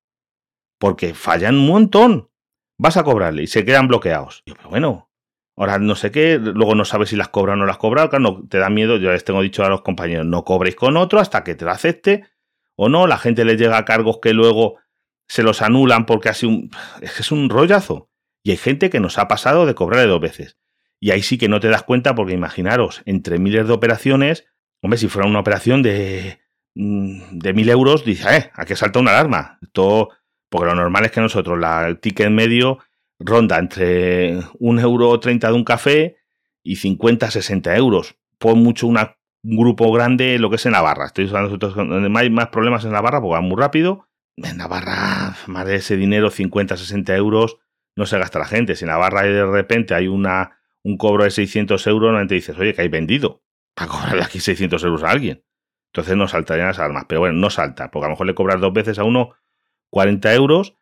Porque 0.79 1.15
fallan 1.15 1.57
un 1.57 1.67
montón. 1.67 2.31
Vas 2.79 2.97
a 2.97 3.05
cobrarle 3.05 3.43
y 3.43 3.47
se 3.47 3.65
quedan 3.65 3.89
bloqueados. 3.89 4.43
Y 4.47 4.53
pero 4.53 4.71
bueno, 4.71 5.11
ahora 5.57 5.79
no 5.79 5.95
sé 5.95 6.11
qué, 6.11 6.39
luego 6.39 6.75
no 6.75 6.85
sabes 6.85 7.11
si 7.11 7.17
las 7.17 7.29
cobran 7.29 7.59
o 7.59 7.61
no 7.61 7.67
las 7.67 7.77
cobran, 7.77 8.09
no 8.23 8.47
te 8.49 8.59
da 8.59 8.71
miedo. 8.71 8.97
Yo 8.97 9.11
les 9.13 9.25
tengo 9.25 9.43
dicho 9.43 9.65
a 9.65 9.69
los 9.69 9.83
compañeros, 9.83 10.27
no 10.27 10.45
cobréis 10.45 10.77
con 10.77 10.97
otro 10.97 11.21
hasta 11.21 11.45
que 11.45 11.55
te 11.55 11.67
lo 11.67 11.73
acepte 11.73 12.25
o 12.77 12.89
no. 12.89 13.07
La 13.07 13.19
gente 13.19 13.45
les 13.45 13.59
llega 13.59 13.77
a 13.77 13.85
cargos 13.85 14.21
que 14.23 14.33
luego 14.33 14.79
se 15.29 15.43
los 15.43 15.61
anulan 15.61 16.07
porque 16.07 16.31
así 16.31 16.47
un... 16.47 16.71
es 17.03 17.31
un 17.31 17.51
rollazo. 17.51 18.09
Y 18.43 18.53
hay 18.53 18.57
gente 18.57 18.89
que 18.89 19.01
nos 19.01 19.19
ha 19.19 19.29
pasado 19.29 19.67
de 19.67 19.75
cobrarle 19.75 20.07
dos 20.07 20.21
veces. 20.21 20.57
Y 21.01 21.11
ahí 21.13 21.23
sí 21.23 21.39
que 21.39 21.49
no 21.49 21.61
te 21.61 21.69
das 21.69 21.83
cuenta 21.83 22.15
porque 22.15 22.35
imaginaros, 22.35 23.03
entre 23.07 23.39
miles 23.39 23.67
de 23.67 23.73
operaciones, 23.73 24.45
hombre, 24.83 24.99
si 24.99 25.09
fuera 25.09 25.27
una 25.27 25.41
operación 25.41 25.83
de, 25.83 26.41
mm, 26.75 27.39
de 27.39 27.53
mil 27.55 27.69
euros, 27.71 28.05
dice, 28.05 28.37
eh, 28.37 28.51
aquí 28.55 28.77
salta 28.77 29.01
una 29.01 29.13
alarma. 29.13 29.59
Todo, 29.73 30.11
porque 30.51 30.67
lo 30.67 30.75
normal 30.75 31.07
es 31.07 31.11
que 31.11 31.21
nosotros, 31.21 31.59
la 31.59 31.89
el 31.89 31.99
ticket 31.99 32.31
medio 32.31 32.79
ronda 33.19 33.59
entre 33.59 34.41
un 34.59 34.79
euro 34.79 35.19
treinta 35.21 35.49
de 35.49 35.55
un 35.55 35.65
café 35.65 36.17
y 36.63 36.77
50, 36.77 37.31
60 37.31 37.77
euros. 37.77 38.17
Por 38.39 38.57
mucho 38.57 38.87
un 38.87 38.97
grupo 39.43 39.91
grande, 39.93 40.39
lo 40.39 40.51
que 40.51 40.57
es 40.57 40.67
en 40.67 40.73
Navarra. 40.73 41.07
Estoy 41.07 41.27
usando 41.27 41.49
nosotros 41.49 41.75
donde 41.75 42.19
hay 42.19 42.31
más 42.31 42.49
problemas 42.49 42.85
en 42.85 42.93
Navarra 42.93 43.21
porque 43.21 43.35
va 43.35 43.41
muy 43.41 43.57
rápido. 43.57 44.07
En 44.37 44.57
Navarra, 44.57 45.37
más 45.47 45.67
de 45.67 45.77
ese 45.77 45.97
dinero, 45.97 46.31
50, 46.31 46.77
60 46.77 47.15
euros, 47.17 47.59
no 47.97 48.07
se 48.07 48.19
gasta 48.19 48.39
la 48.39 48.47
gente. 48.47 48.77
Si 48.77 48.85
en 48.85 48.91
Navarra 48.91 49.23
de 49.23 49.47
repente 49.47 49.95
hay 49.95 50.09
una 50.09 50.60
un 50.83 50.97
cobro 50.97 51.25
de 51.25 51.31
600 51.31 51.87
euros, 51.87 52.13
no 52.13 52.27
te 52.27 52.35
dices, 52.35 52.57
oye, 52.59 52.75
que 52.75 52.83
hay 52.83 52.89
vendido 52.89 53.43
para 53.75 53.91
cobrarle 53.91 54.23
aquí 54.23 54.41
600 54.41 54.83
euros 54.85 55.03
a 55.03 55.11
alguien. 55.11 55.45
Entonces 55.93 56.17
no 56.17 56.29
saltarían 56.29 56.69
las 56.69 56.79
armas. 56.79 57.05
Pero 57.09 57.21
bueno, 57.21 57.37
no 57.37 57.51
salta, 57.51 57.91
porque 57.91 58.07
a 58.07 58.09
lo 58.09 58.15
mejor 58.15 58.27
le 58.27 58.35
cobras 58.35 58.61
dos 58.61 58.73
veces 58.73 58.99
a 58.99 59.05
uno 59.05 59.31
40 59.91 60.35
euros. 60.35 60.77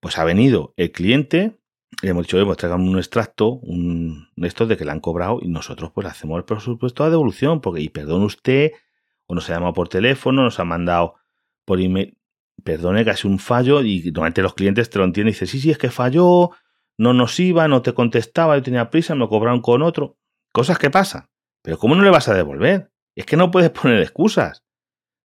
Pues 0.00 0.16
ha 0.18 0.24
venido 0.24 0.74
el 0.76 0.92
cliente, 0.92 1.58
le 2.02 2.10
hemos 2.10 2.24
dicho, 2.24 2.36
oye, 2.36 2.46
pues 2.46 2.58
traigan 2.58 2.88
un 2.88 2.98
extracto, 2.98 3.54
un 3.54 4.28
esto 4.36 4.66
de 4.66 4.76
que 4.76 4.84
le 4.84 4.92
han 4.92 5.00
cobrado 5.00 5.40
y 5.42 5.48
nosotros 5.48 5.90
pues 5.92 6.06
hacemos 6.06 6.38
el 6.38 6.44
presupuesto 6.44 7.02
de 7.02 7.10
devolución, 7.10 7.60
porque, 7.60 7.80
y 7.80 7.88
perdone 7.88 8.24
usted, 8.24 8.70
o 9.26 9.34
nos 9.34 9.50
ha 9.50 9.54
llamado 9.54 9.72
por 9.72 9.88
teléfono, 9.88 10.44
nos 10.44 10.60
ha 10.60 10.64
mandado 10.64 11.16
por 11.64 11.80
email, 11.80 12.16
perdone 12.62 13.04
que 13.04 13.10
ha 13.10 13.16
sido 13.16 13.32
un 13.32 13.40
fallo 13.40 13.82
y 13.82 14.02
normalmente 14.12 14.42
los 14.42 14.54
clientes 14.54 14.88
te 14.88 14.98
lo 14.98 15.04
entienden 15.04 15.30
y 15.30 15.34
dicen, 15.34 15.48
sí, 15.48 15.58
sí, 15.60 15.72
es 15.72 15.78
que 15.78 15.90
falló, 15.90 16.50
no 16.98 17.14
nos 17.14 17.38
iba, 17.38 17.68
no 17.68 17.80
te 17.82 17.94
contestaba, 17.94 18.56
yo 18.56 18.62
tenía 18.62 18.90
prisa, 18.90 19.14
me 19.14 19.28
cobraron 19.28 19.62
con 19.62 19.82
otro. 19.82 20.18
Cosas 20.52 20.78
que 20.78 20.90
pasan. 20.90 21.28
Pero 21.62 21.78
¿cómo 21.78 21.94
no 21.94 22.02
le 22.02 22.10
vas 22.10 22.28
a 22.28 22.34
devolver? 22.34 22.90
Es 23.16 23.24
que 23.24 23.36
no 23.36 23.50
puedes 23.50 23.70
poner 23.82 24.02
excusas. 24.02 24.64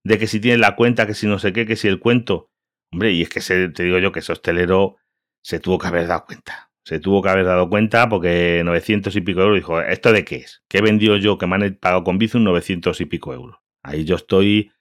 De 0.06 0.20
que 0.20 0.28
si 0.28 0.40
tienes 0.40 0.60
la 0.60 0.76
cuenta, 0.76 1.08
que 1.08 1.14
si 1.14 1.28
no 1.28 1.40
sé 1.40 1.52
qué, 1.52 1.66
que 1.66 1.76
si 1.76 1.88
el 1.88 2.00
cuento. 2.00 2.52
Hombre, 2.92 3.12
y 3.12 3.24
es 3.24 3.30
que 3.30 3.40
te 3.70 3.84
digo 3.84 3.98
yo 3.98 4.12
que 4.12 4.20
ese 4.20 4.32
hostelero 4.32 4.98
se 5.44 5.60
tuvo 5.60 5.80
que 5.80 5.88
haber 5.88 6.08
dado 6.08 6.26
cuenta. 6.26 6.70
Se 6.86 7.00
tuvo 7.00 7.22
que 7.22 7.30
haber 7.30 7.46
dado 7.46 7.70
cuenta 7.70 8.10
porque 8.10 8.62
900 8.64 9.16
y 9.16 9.22
pico 9.22 9.42
euros 9.42 9.56
dijo, 9.56 9.82
¿esto 9.82 10.12
de 10.12 10.26
qué 10.26 10.38
es? 10.38 10.62
¿Qué 10.68 10.80
he 10.80 10.82
vendido 10.82 11.18
yo 11.18 11.38
que 11.38 11.48
me 11.48 11.56
han 11.56 11.76
pagado 11.76 12.04
con 12.04 12.18
Bizum 12.18 12.44
900 12.44 13.00
y 13.02 13.06
pico 13.06 13.34
euros? 13.34 13.58
Ahí 13.82 14.04
yo 14.04 14.18
estoy, 14.18 14.72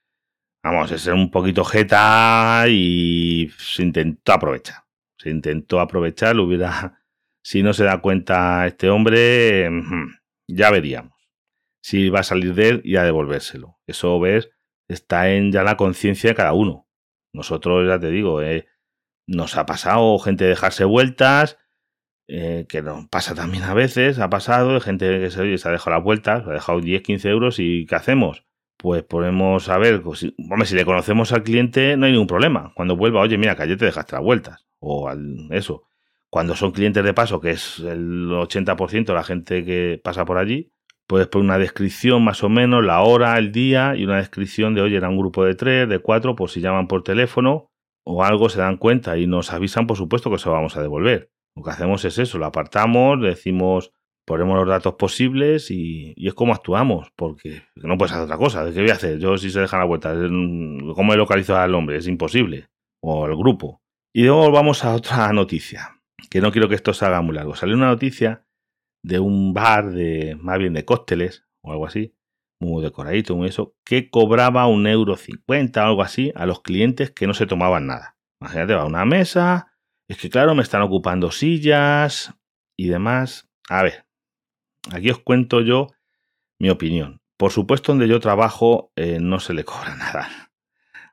vamos, 0.65 0.91
es 0.91 1.07
un 1.07 1.31
poquito 1.31 1.65
jeta 1.65 2.65
y 2.69 3.51
se 3.57 3.85
intentó 3.85 4.33
aprovechar 4.33 4.83
se 5.23 5.31
intentó 5.31 5.79
aprovechar, 5.79 6.37
hubiera, 6.41 7.01
si 7.45 7.63
no 7.63 7.73
se 7.73 7.85
da 7.85 8.01
cuenta 8.01 8.67
este 8.67 8.91
hombre, 8.91 9.71
ya 10.49 10.71
veríamos. 10.71 11.13
Si 11.81 12.09
va 12.09 12.21
a 12.21 12.25
salir 12.25 12.55
de 12.55 12.69
él 12.69 12.81
y 12.85 12.97
a 12.97 13.05
devolvérselo. 13.05 13.79
Eso, 13.87 14.19
ves, 14.19 14.51
está 14.89 15.31
en 15.31 15.53
ya 15.53 15.63
la 15.63 15.77
conciencia 15.77 16.31
de 16.31 16.37
cada 16.37 16.53
uno. 16.55 16.89
Nosotros, 17.33 17.87
ya 17.89 18.01
te 18.01 18.11
digo, 18.11 18.43
eh, 18.43 18.67
nos 19.29 19.57
ha 19.57 19.65
pasado 19.65 20.19
gente 20.19 20.45
dejarse 20.45 20.85
vueltas, 20.85 21.57
eh, 22.29 22.67
que 22.69 22.83
nos 22.83 23.09
pasa 23.09 23.35
también 23.35 23.63
a 23.65 23.75
veces, 23.75 24.19
ha 24.19 24.29
pasado, 24.29 24.81
gente 24.81 25.21
que 25.21 25.31
se, 25.31 25.57
se 25.57 25.69
ha 25.69 25.73
dejado 25.73 25.97
las 25.97 26.05
vueltas, 26.05 26.47
ha 26.47 26.53
dejado 26.53 26.81
10, 26.81 27.03
15 27.03 27.29
euros 27.29 27.59
y 27.61 27.87
¿qué 27.87 27.95
hacemos? 27.95 28.45
Pues 28.83 29.05
podemos 29.05 29.63
saber, 29.63 30.03
pues, 30.03 30.27
hombre, 30.51 30.67
si 30.67 30.75
le 30.75 30.85
conocemos 30.85 31.33
al 31.33 31.45
cliente 31.45 31.97
no 31.97 32.07
hay 32.07 32.13
ningún 32.13 32.27
problema. 32.27 32.73
Cuando 32.75 32.97
vuelva, 32.97 33.21
oye, 33.21 33.39
mira, 33.39 33.55
que 33.55 33.63
ayer 33.63 33.79
te 33.79 33.85
dejaste 33.85 34.17
las 34.17 34.25
vueltas 34.25 34.67
o 34.81 35.09
al, 35.09 35.47
eso. 35.51 35.85
Cuando 36.29 36.57
son 36.57 36.73
clientes 36.73 37.05
de 37.05 37.15
paso, 37.15 37.41
que 37.41 37.51
es 37.51 37.79
el 37.79 38.29
80% 38.29 39.05
de 39.07 39.15
la 39.15 39.23
gente 39.23 39.65
que 39.65 40.01
pasa 40.03 40.25
por 40.25 40.37
allí, 40.37 40.73
puedes 41.07 41.29
poner 41.29 41.45
una 41.45 41.59
descripción 41.59 42.25
más 42.25 42.43
o 42.43 42.49
menos, 42.49 42.85
la 42.85 43.03
hora, 43.03 43.39
el 43.39 43.53
día 43.53 43.95
y 43.95 44.05
una 44.05 44.17
descripción 44.17 44.75
de, 44.75 44.81
oye, 44.81 44.97
era 44.97 45.09
un 45.09 45.17
grupo 45.17 45.45
de 45.45 45.55
tres, 45.55 45.89
de 45.89 46.01
cuatro, 46.01 46.35
por 46.35 46.51
si 46.51 46.61
llaman 46.61 46.89
por 46.89 47.05
teléfono 47.05 47.71
o 48.05 48.25
algo, 48.25 48.49
se 48.49 48.59
dan 48.59 48.79
cuenta 48.79 49.17
y 49.17 49.29
nos 49.29 49.53
avisan, 49.53 49.87
por 49.87 49.97
supuesto, 49.97 50.29
que 50.29 50.39
se 50.39 50.49
lo 50.49 50.55
vamos 50.55 50.77
a 50.77 50.83
devolver. 50.83 51.31
Lo 51.55 51.63
que 51.63 51.71
hacemos 51.71 52.05
es 52.05 52.19
eso, 52.19 52.39
lo 52.39 52.47
apartamos, 52.47 53.23
decimos, 53.23 53.93
ponemos 54.25 54.57
los 54.57 54.69
datos 54.69 54.95
posibles 54.95 55.71
y, 55.71 56.15
es 56.17 56.35
como 56.35 56.53
actuamos, 56.53 57.13
porque 57.17 57.63
no 57.77 57.99
puedes 57.99 58.13
hacer 58.13 58.25
otra 58.25 58.37
cosa. 58.37 58.65
¿Qué 58.73 58.81
voy 58.81 58.91
a 58.91 58.95
hacer? 58.95 59.19
Yo 59.19 59.37
si 59.37 59.51
se 59.51 59.61
dejan 59.61 59.81
la 59.81 59.87
vuelta, 59.87 60.15
¿cómo 60.15 61.13
he 61.13 61.17
localizado 61.17 61.61
al 61.61 61.75
hombre? 61.75 61.99
Es 61.99 62.07
imposible. 62.07 62.69
O 63.03 63.25
al 63.25 63.37
grupo. 63.37 63.83
Y 64.15 64.25
luego 64.25 64.51
vamos 64.51 64.85
a 64.85 64.95
otra 64.95 65.33
noticia, 65.33 66.01
que 66.31 66.41
no 66.41 66.53
quiero 66.53 66.69
que 66.69 66.75
esto 66.75 66.95
se 66.95 67.05
haga 67.05 67.23
muy 67.23 67.35
largo. 67.35 67.55
Salió 67.55 67.75
una 67.75 67.89
noticia 67.89 68.47
de 69.05 69.19
un 69.19 69.53
bar 69.53 69.91
de, 69.91 70.37
más 70.41 70.59
bien 70.59 70.75
de 70.75 70.85
cócteles 70.85 71.45
o 71.63 71.73
algo 71.73 71.87
así, 71.87 72.15
muy 72.61 72.83
decoradito, 72.83 73.37
muy 73.37 73.49
eso, 73.49 73.75
que 73.85 74.11
cobraba 74.11 74.67
un 74.67 74.87
euro 74.87 75.17
cincuenta 75.17 75.85
o 75.85 75.89
algo 75.89 76.03
así 76.03 76.33
a 76.37 76.47
los 76.47 76.61
clientes 76.61 77.11
que 77.11 77.27
no 77.27 77.35
se 77.35 77.47
tomaban 77.47 77.87
nada. 77.87 78.17
Imagínate, 78.41 78.75
va 78.75 78.83
a 78.83 78.87
una 78.87 79.05
mesa, 79.05 79.73
es 80.09 80.19
que 80.19 80.31
claro, 80.31 80.55
me 80.55 80.63
están 80.63 80.83
ocupando 80.83 81.31
sillas 81.31 82.35
y 82.77 82.89
demás. 82.89 83.49
A 83.69 83.83
ver, 83.83 84.05
aquí 84.91 85.11
os 85.11 85.19
cuento 85.19 85.61
yo 85.61 85.89
mi 86.59 86.71
opinión. 86.71 87.21
Por 87.37 87.51
supuesto, 87.51 87.93
donde 87.93 88.09
yo 88.09 88.21
trabajo 88.21 88.93
eh, 88.97 89.19
no 89.21 89.41
se 89.41 89.55
le 89.55 89.65
cobra 89.65 89.97
nada 89.97 90.29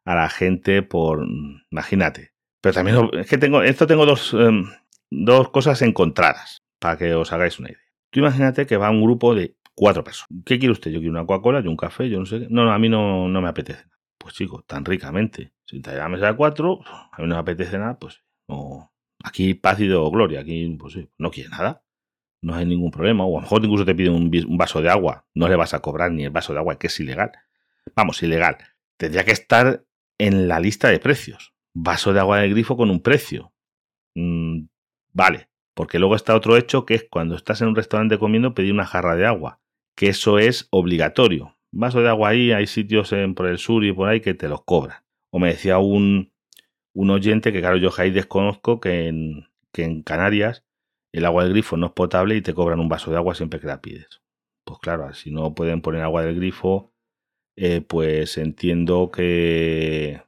a 0.06 0.16
la 0.16 0.30
gente 0.30 0.82
por, 0.82 1.26
imagínate, 1.70 2.34
pero 2.62 2.74
también 2.74 3.10
es 3.14 3.28
que 3.28 3.38
tengo, 3.38 3.62
esto 3.62 3.88
tengo 3.88 4.06
dos, 4.06 4.34
em, 4.34 4.66
dos 5.10 5.50
cosas 5.50 5.82
encontradas 5.82 6.64
para 6.80 6.98
que 6.98 7.14
os 7.14 7.32
hagáis 7.32 7.60
una 7.60 7.70
idea. 7.70 7.82
Tú 8.12 8.20
imagínate 8.20 8.66
que 8.66 8.78
va 8.78 8.90
un 8.90 9.02
grupo 9.02 9.36
de 9.36 9.56
cuatro 9.76 10.04
personas. 10.04 10.30
¿Qué 10.46 10.60
quiere 10.60 10.72
usted? 10.72 10.92
Yo 10.92 11.00
quiero 11.00 11.12
una 11.12 11.26
Coca-Cola, 11.26 11.62
yo 11.62 11.70
un 11.70 11.78
café, 11.78 12.10
yo 12.10 12.20
no 12.20 12.26
sé 12.26 12.40
qué. 12.40 12.48
No, 12.50 12.66
no, 12.66 12.72
a 12.72 12.80
mí 12.80 12.90
no, 12.90 13.28
no 13.30 13.42
me 13.42 13.50
apetece. 13.50 13.86
Pues 14.18 14.34
chico, 14.34 14.64
tan 14.64 14.84
ricamente. 14.84 15.54
Si 15.66 15.82
te 15.82 15.96
la 15.96 16.10
mesa 16.10 16.28
de 16.28 16.36
cuatro, 16.36 16.82
a 16.86 17.22
mí 17.22 17.28
no 17.28 17.36
me 17.36 17.42
apetece 17.42 17.78
nada, 17.78 17.98
pues 17.98 18.22
no. 18.48 18.92
Aquí 19.24 19.54
paz 19.54 19.80
y 19.80 19.88
gloria, 19.88 20.42
aquí 20.42 20.76
pues 20.80 20.98
no 21.18 21.30
quiere 21.30 21.50
nada. 21.50 21.84
No 22.41 22.55
hay 22.55 22.65
ningún 22.65 22.91
problema. 22.91 23.25
O 23.25 23.38
a 23.38 23.41
lo 23.41 23.41
mejor 23.41 23.63
incluso 23.63 23.86
te 23.86 23.96
pide 23.96 24.10
un, 24.10 24.31
un 24.48 24.58
vaso 24.58 24.81
de 24.81 24.89
agua. 24.89 25.25
No 25.34 25.48
le 25.48 25.55
vas 25.55 25.74
a 25.74 25.79
cobrar 25.79 26.12
ni 26.12 26.24
el 26.24 26.31
vaso 26.31 26.53
de 26.53 26.60
agua, 26.60 26.77
que 26.77 26.88
es 26.88 27.00
ilegal. 27.00 27.31
Vamos, 27.96 28.24
ilegal. 28.24 28.58
Tendría 28.98 29.25
que 29.25 29.31
estar 29.31 29.84
en 30.17 30.48
la 30.48 30.60
lista 30.60 30.89
de 30.89 31.00
precios 31.00 31.53
vaso 31.74 32.13
de 32.13 32.19
agua 32.19 32.39
de 32.39 32.50
grifo 32.50 32.77
con 32.77 32.89
un 32.89 33.01
precio. 33.01 33.53
Mm, 34.15 34.65
vale, 35.13 35.50
porque 35.74 36.00
luego 36.00 36.15
está 36.15 36.36
otro 36.36 36.58
hecho 36.58 36.86
que 36.86 36.96
es 36.96 37.05
cuando 37.10 37.36
estás 37.36 37.62
en 37.62 37.69
un 37.69 37.75
restaurante 37.75 38.19
comiendo 38.19 38.53
pedir 38.53 38.74
una 38.74 38.86
jarra 38.86 39.15
de 39.15 39.25
agua, 39.25 39.60
que 39.96 40.08
eso 40.08 40.39
es 40.39 40.67
obligatorio. 40.72 41.58
Vaso 41.72 42.01
de 42.01 42.10
agua 42.10 42.29
ahí, 42.29 42.51
hay 42.51 42.67
sitios 42.67 43.13
en, 43.13 43.36
por 43.36 43.48
el 43.48 43.60
sur 43.60 43.84
y 43.86 43.93
por 43.93 44.10
ahí 44.10 44.22
que 44.22 44.34
te 44.34 44.50
los 44.50 44.63
cobran. 44.63 45.03
O 45.31 45.39
me 45.39 45.50
decía 45.50 45.77
un, 45.77 46.31
un 46.93 47.10
oyente 47.12 47.53
que 47.53 47.60
claro, 47.60 47.77
yo 47.77 47.91
ahí 47.98 48.12
desconozco 48.12 48.79
que 48.79 49.08
en, 49.08 49.48
que 49.72 49.84
en 49.84 50.01
Canarias 50.01 50.65
el 51.12 51.25
agua 51.25 51.44
del 51.44 51.54
grifo 51.54 51.78
no 51.78 51.88
es 51.88 51.94
potable 51.94 52.36
y 52.36 52.42
te 52.42 52.54
cobran 52.54 52.80
un 52.80 52.89
vaso 52.89 53.12
de 53.12 53.18
agua 53.18 53.36
siempre 53.36 53.60
que 53.60 53.68
la 53.68 53.82
pides. 53.82 54.22
Pues 54.66 54.80
claro, 54.80 55.13
si 55.13 55.32
no 55.32 55.56
pueden 55.56 55.82
poner 55.82 56.01
agua 56.01 56.24
del 56.24 56.36
grifo, 56.36 56.94
eh, 57.56 57.82
pues 57.82 58.38
entiendo 58.38 59.12
que, 59.12 60.22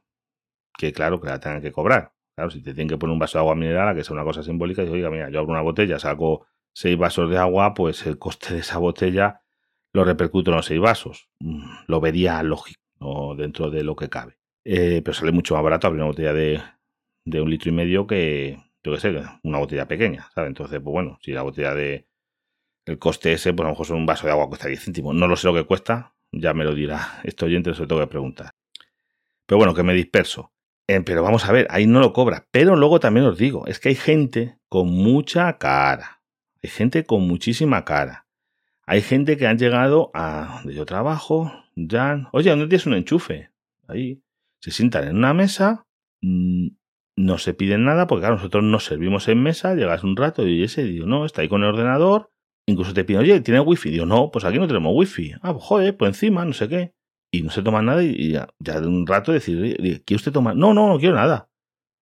que 0.78 0.92
claro, 0.92 1.20
que 1.20 1.28
la 1.28 1.40
tengan 1.40 1.62
que 1.62 1.72
cobrar. 1.72 2.12
Claro, 2.36 2.50
si 2.50 2.62
te 2.62 2.74
tienen 2.74 2.88
que 2.88 2.98
poner 2.98 3.12
un 3.12 3.18
vaso 3.18 3.38
de 3.38 3.42
agua 3.42 3.54
mineral, 3.54 3.94
que 3.94 4.04
sea 4.04 4.14
una 4.14 4.24
cosa 4.24 4.42
simbólica, 4.42 4.82
y 4.82 4.88
oiga, 4.88 5.10
mira, 5.10 5.30
yo 5.30 5.40
abro 5.40 5.52
una 5.52 5.62
botella, 5.62 5.98
saco 5.98 6.46
seis 6.74 6.96
vasos 6.98 7.30
de 7.30 7.38
agua, 7.38 7.74
pues 7.74 8.06
el 8.06 8.18
coste 8.18 8.54
de 8.54 8.60
esa 8.60 8.78
botella 8.78 9.42
lo 9.92 10.04
repercuto 10.04 10.50
en 10.50 10.56
los 10.56 10.66
seis 10.66 10.80
vasos. 10.80 11.28
Mm, 11.40 11.62
lo 11.86 12.00
vería 12.00 12.42
lógico, 12.42 12.80
dentro 13.36 13.70
de 13.70 13.84
lo 13.84 13.96
que 13.96 14.08
cabe. 14.08 14.38
Eh, 14.64 15.02
pero 15.04 15.14
sale 15.14 15.32
mucho 15.32 15.54
más 15.54 15.62
barato 15.62 15.86
abrir 15.86 16.02
una 16.02 16.10
botella 16.10 16.32
de, 16.32 16.62
de 17.26 17.40
un 17.40 17.50
litro 17.50 17.70
y 17.70 17.74
medio 17.74 18.06
que, 18.06 18.58
yo 18.82 18.92
qué 18.92 19.00
sé, 19.00 19.22
una 19.42 19.58
botella 19.58 19.86
pequeña, 19.86 20.28
¿sabes? 20.34 20.48
Entonces, 20.48 20.80
pues 20.80 20.92
bueno, 20.92 21.18
si 21.22 21.32
la 21.32 21.42
botella 21.42 21.74
de 21.74 22.06
el 22.84 22.98
coste 22.98 23.32
ese, 23.32 23.52
pues 23.52 23.64
a 23.64 23.70
lo 23.70 23.78
mejor 23.78 23.96
un 23.96 24.06
vaso 24.06 24.26
de 24.26 24.32
agua 24.32 24.48
cuesta 24.48 24.68
10 24.68 24.84
céntimos. 24.84 25.14
No 25.14 25.28
lo 25.28 25.36
sé 25.36 25.46
lo 25.46 25.54
que 25.54 25.64
cuesta, 25.64 26.14
ya 26.32 26.52
me 26.54 26.64
lo 26.64 26.74
dirá. 26.74 27.20
Este 27.24 27.44
oyente 27.44 27.74
se 27.74 27.80
lo 27.80 27.88
tengo 27.88 28.00
que 28.00 28.08
preguntar. 28.08 28.50
Pero 29.46 29.58
bueno, 29.58 29.74
que 29.74 29.82
me 29.82 29.94
disperso. 29.94 30.52
Eh, 30.88 31.00
pero 31.00 31.22
vamos 31.22 31.44
a 31.44 31.52
ver, 31.52 31.66
ahí 31.70 31.86
no 31.86 32.00
lo 32.00 32.12
cobra. 32.12 32.46
Pero 32.50 32.76
luego 32.76 32.98
también 33.00 33.26
os 33.26 33.38
digo, 33.38 33.66
es 33.66 33.78
que 33.78 33.90
hay 33.90 33.94
gente 33.94 34.58
con 34.68 34.88
mucha 34.88 35.58
cara. 35.58 36.22
Hay 36.62 36.70
gente 36.70 37.04
con 37.04 37.26
muchísima 37.26 37.84
cara. 37.84 38.26
Hay 38.84 39.00
gente 39.00 39.36
que 39.36 39.46
han 39.46 39.58
llegado 39.58 40.10
a 40.12 40.58
donde 40.58 40.74
yo 40.74 40.84
trabajo, 40.84 41.52
ya, 41.76 42.28
oye, 42.32 42.50
¿dónde 42.50 42.66
tienes 42.66 42.86
un 42.86 42.94
enchufe? 42.94 43.50
Ahí. 43.86 44.22
Se 44.60 44.70
sientan 44.70 45.08
en 45.08 45.16
una 45.16 45.34
mesa, 45.34 45.86
mm, 46.20 46.68
no 47.16 47.38
se 47.38 47.54
piden 47.54 47.84
nada, 47.84 48.06
porque 48.06 48.22
claro, 48.22 48.36
nosotros 48.36 48.64
nos 48.64 48.84
servimos 48.84 49.28
en 49.28 49.42
mesa, 49.42 49.74
llegas 49.74 50.04
un 50.04 50.16
rato 50.16 50.46
y 50.46 50.62
ese, 50.62 50.84
digo, 50.84 51.06
no, 51.06 51.24
está 51.24 51.42
ahí 51.42 51.48
con 51.48 51.62
el 51.62 51.68
ordenador, 51.68 52.30
incluso 52.66 52.94
te 52.94 53.04
piden, 53.04 53.22
oye, 53.22 53.40
¿tiene 53.40 53.60
wifi? 53.60 53.90
Digo, 53.90 54.06
no, 54.06 54.30
pues 54.30 54.44
aquí 54.44 54.58
no 54.58 54.66
tenemos 54.66 54.92
wifi. 54.94 55.32
Ah, 55.42 55.52
pues 55.52 55.64
joder, 55.64 55.96
pues 55.96 56.10
encima, 56.10 56.44
no 56.44 56.52
sé 56.52 56.68
qué. 56.68 56.94
Y 57.30 57.42
no 57.42 57.50
se 57.50 57.62
toma 57.62 57.82
nada 57.82 58.02
y 58.02 58.32
ya, 58.32 58.48
ya 58.58 58.80
de 58.80 58.86
un 58.86 59.06
rato 59.06 59.32
decir, 59.32 59.76
¿quiere 60.04 60.16
usted 60.16 60.32
tomar? 60.32 60.54
No, 60.54 60.74
no, 60.74 60.88
no 60.88 60.98
quiero 60.98 61.14
nada. 61.14 61.48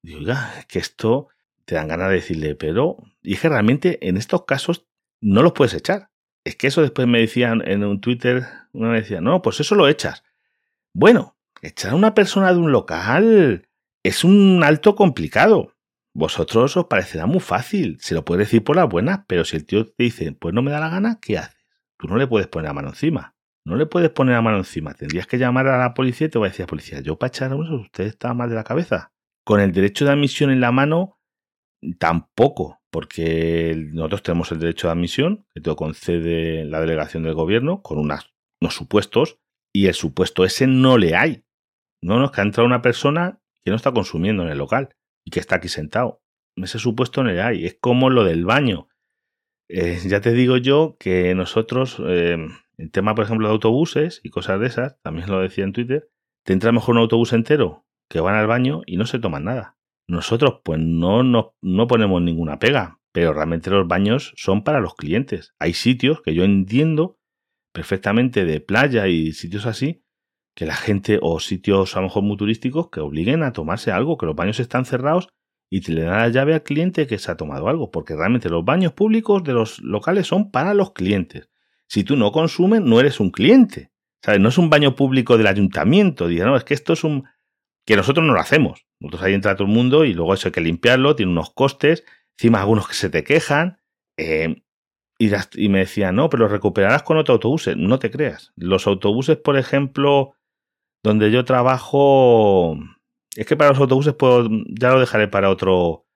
Digo, 0.03 0.19
oiga, 0.19 0.55
es 0.59 0.67
que 0.67 0.79
esto 0.79 1.29
te 1.65 1.77
dan 1.77 1.89
ganas 1.89 2.09
de 2.09 2.17
decirle, 2.17 2.55
pero, 2.57 2.97
y 3.23 3.35
es 3.35 3.41
que 3.41 3.49
realmente 3.49 4.09
en 4.09 4.17
estos 4.17 4.45
casos 4.45 4.87
no 5.21 5.43
los 5.43 5.53
puedes 5.53 5.75
echar. 5.75 6.11
Es 6.45 6.57
que 6.57 6.67
eso 6.67 6.83
después 6.83 7.07
me 7.07 7.21
decían 7.21 7.63
en 7.67 7.85
un 7.85 8.01
Twitter, 8.01 8.45
una 8.73 8.91
vez 8.91 9.03
decía, 9.03 9.21
no, 9.21 9.43
pues 9.43 9.61
eso 9.61 9.75
lo 9.75 9.89
echas. 9.89 10.25
Bueno, 10.95 11.37
echar 11.63 11.93
a 11.93 11.97
una 11.97 12.15
persona 12.15 12.53
de 12.53 12.59
un 12.59 12.73
local 12.73 13.69
es 14.03 14.25
un 14.25 14.63
alto 14.65 14.95
complicado. 14.95 15.75
Vosotros 16.15 16.77
os 16.77 16.87
parecerá 16.87 17.27
muy 17.27 17.41
fácil, 17.41 17.99
se 18.01 18.15
lo 18.15 18.25
puede 18.25 18.41
decir 18.41 18.65
por 18.65 18.77
las 18.77 18.89
buenas, 18.89 19.21
pero 19.29 19.45
si 19.45 19.57
el 19.57 19.65
tío 19.65 19.87
te 19.87 20.05
dice, 20.05 20.33
pues 20.33 20.53
no 20.55 20.63
me 20.63 20.73
da 20.73 20.81
la 20.81 20.89
gana, 20.89 21.19
¿qué 21.21 21.39
haces? 21.39 21.61
Tú 21.97 22.09
no 22.09 22.17
le 22.17 22.27
puedes 22.27 22.49
poner 22.49 22.69
la 22.69 22.75
mano 22.75 22.89
encima. 22.89 23.37
No 23.65 23.77
le 23.77 23.87
puedes 23.87 24.11
poner 24.11 24.35
la 24.35 24.43
mano 24.43 24.57
encima. 24.57 24.95
Tendrías 24.95 25.27
que 25.27 25.39
llamar 25.39 25.69
a 25.69 25.79
la 25.79 25.95
policía 25.95 26.27
y 26.27 26.31
te 26.31 26.39
va 26.39 26.47
a 26.47 26.49
decir, 26.49 26.67
policía, 26.67 27.01
yo 27.01 27.19
para 27.19 27.29
echar 27.29 27.53
a 27.53 27.57
usted 27.57 28.07
está 28.07 28.35
mal 28.35 28.49
de 28.49 28.57
la 28.57 28.65
cabeza. 28.65 29.13
Con 29.45 29.61
el 29.61 29.73
derecho 29.73 30.05
de 30.05 30.13
admisión 30.13 30.51
en 30.51 30.61
la 30.61 30.73
mano, 30.73 31.21
tampoco, 31.99 32.81
porque 32.91 33.89
nosotros 33.93 34.23
tenemos 34.23 34.51
el 34.51 34.61
derecho 34.61 34.89
de 34.89 34.93
admisión, 34.93 35.47
que 35.55 35.61
te 35.61 35.71
lo 35.71 35.77
concede 35.77 36.65
la 36.65 36.81
delegación 36.81 37.23
del 37.23 37.35
gobierno, 37.35 37.83
con 37.83 37.99
unos 37.99 38.25
supuestos, 38.71 39.39
y 39.73 39.87
el 39.87 39.95
supuesto 39.95 40.45
ese 40.45 40.67
no 40.67 40.99
le 40.99 41.15
hay. 41.15 41.45
No, 42.03 42.19
no, 42.19 42.27
es 42.27 42.31
que 42.31 42.41
ha 42.41 42.45
entrado 42.45 42.67
una 42.67 42.83
persona 42.83 43.41
que 43.65 43.71
no 43.71 43.77
está 43.77 43.93
consumiendo 43.93 44.43
en 44.43 44.51
el 44.51 44.59
local 44.59 44.91
y 45.25 45.31
que 45.31 45.41
está 45.41 45.57
aquí 45.57 45.69
sentado. 45.69 46.23
Ese 46.57 46.79
supuesto 46.79 47.23
no 47.23 47.31
le 47.31 47.41
hay. 47.41 47.65
Es 47.65 47.77
como 47.81 48.11
lo 48.11 48.25
del 48.25 48.45
baño. 48.45 48.89
Eh, 49.69 50.01
ya 50.05 50.21
te 50.21 50.33
digo 50.33 50.57
yo 50.57 50.97
que 50.99 51.35
nosotros, 51.35 52.03
eh, 52.05 52.37
el 52.77 52.91
tema, 52.91 53.15
por 53.15 53.25
ejemplo, 53.25 53.47
de 53.47 53.53
autobuses 53.53 54.21
y 54.25 54.31
cosas 54.31 54.61
de 54.61 54.67
esas, 54.67 55.01
también 55.03 55.31
lo 55.31 55.41
decía 55.41 55.65
en 55.65 55.73
Twitter, 55.73 56.11
te 56.45 56.53
entra 56.53 56.73
mejor 56.73 56.97
un 56.97 57.03
autobús 57.03 57.33
entero 57.33 57.87
que 58.09 58.21
van 58.21 58.35
al 58.35 58.47
baño 58.49 58.83
y 58.87 58.97
no 58.97 59.07
se 59.07 59.21
toman 59.21 59.45
nada. 59.45 59.77
Nosotros, 60.09 60.61
pues 60.65 60.81
no, 60.81 61.23
no, 61.23 61.55
no 61.63 61.87
ponemos 61.87 62.21
ninguna 62.21 62.59
pega, 62.59 62.99
pero 63.13 63.33
realmente 63.33 63.71
los 63.71 63.87
baños 63.87 64.33
son 64.37 64.65
para 64.65 64.81
los 64.81 64.95
clientes. 64.95 65.55
Hay 65.61 65.73
sitios 65.73 66.21
que 66.21 66.35
yo 66.35 66.43
entiendo 66.43 67.21
perfectamente 67.73 68.45
de 68.45 68.61
playa 68.61 69.07
y 69.07 69.33
sitios 69.33 69.67
así, 69.67 70.03
que 70.61 70.67
la 70.67 70.77
gente, 70.77 71.19
o 71.23 71.41
sitios 71.41 71.97
a 71.97 72.01
lo 72.01 72.09
mejor 72.09 72.23
muy 72.23 72.37
turísticos, 72.37 72.91
que 72.91 73.01
obliguen 73.01 73.43
a 73.45 73.55
tomarse 73.55 73.93
algo, 73.93 74.19
que 74.19 74.27
los 74.27 74.37
baños 74.37 74.61
están 74.61 74.85
cerrados 74.85 75.31
y 75.71 75.81
te 75.81 75.93
le 75.93 76.03
dan 76.03 76.19
la 76.19 76.29
llave 76.29 76.53
al 76.53 76.63
cliente 76.63 77.07
que 77.07 77.19
se 77.19 77.31
ha 77.31 77.39
tomado 77.39 77.71
algo, 77.71 77.91
porque 77.91 78.15
realmente 78.15 78.51
los 78.51 78.63
baños 78.63 78.93
públicos 78.93 79.43
de 79.43 79.55
los 79.55 79.79
locales 79.79 80.27
son 80.27 80.51
para 80.51 80.75
los 80.75 80.93
clientes. 80.93 81.49
Si 81.89 82.05
tú 82.05 82.15
no 82.15 82.31
consumes, 82.31 82.83
no 82.83 83.01
eres 83.01 83.21
un 83.21 83.31
cliente. 83.31 83.91
¿Sabes? 84.23 84.39
No 84.39 84.51
es 84.51 84.59
un 84.59 84.69
baño 84.69 84.95
público 84.97 85.39
del 85.39 85.47
ayuntamiento. 85.47 86.29
Diga, 86.29 86.45
no, 86.45 86.55
es 86.57 86.65
que 86.65 86.75
esto 86.75 86.93
es 86.93 87.05
un. 87.05 87.25
que 87.87 87.97
nosotros 87.97 88.27
no 88.27 88.35
lo 88.35 88.41
hacemos. 88.41 88.85
Nosotros 89.01 89.23
ahí 89.23 89.33
entra 89.33 89.57
todo 89.57 89.67
el 89.67 89.73
mundo 89.73 90.05
y 90.05 90.13
luego 90.13 90.35
eso 90.35 90.49
hay 90.49 90.53
que 90.53 90.61
limpiarlo, 90.61 91.17
tiene 91.17 91.33
unos 91.33 91.55
costes, 91.55 92.05
encima 92.37 92.61
algunos 92.61 92.87
que 92.87 92.97
se 92.97 93.09
te 93.09 93.25
quejan. 93.25 93.79
Eh, 94.19 94.63
y, 95.19 95.31
y, 95.55 95.69
me 95.71 95.79
decían, 95.79 96.17
no, 96.17 96.29
pero 96.29 96.49
recuperarás 96.49 97.03
con 97.03 97.17
otro 97.17 97.33
autobús. 97.33 97.67
No 97.79 97.99
te 97.99 98.11
creas. 98.11 98.53
Los 98.57 98.87
autobuses, 98.87 99.39
por 99.39 99.57
ejemplo, 99.57 100.35
donde 101.03 101.31
yo 101.31 101.45
trabajo, 101.45 102.77
es 103.37 103.47
que 103.47 103.57
para 103.57 103.71
los 103.71 103.81
autobuses 103.81 104.15
puedo, 104.15 104.49
ya 104.69 104.93
lo 104.93 105.01
dejaré 105.01 105.29
para 105.29 105.51
otro, 105.51 106.07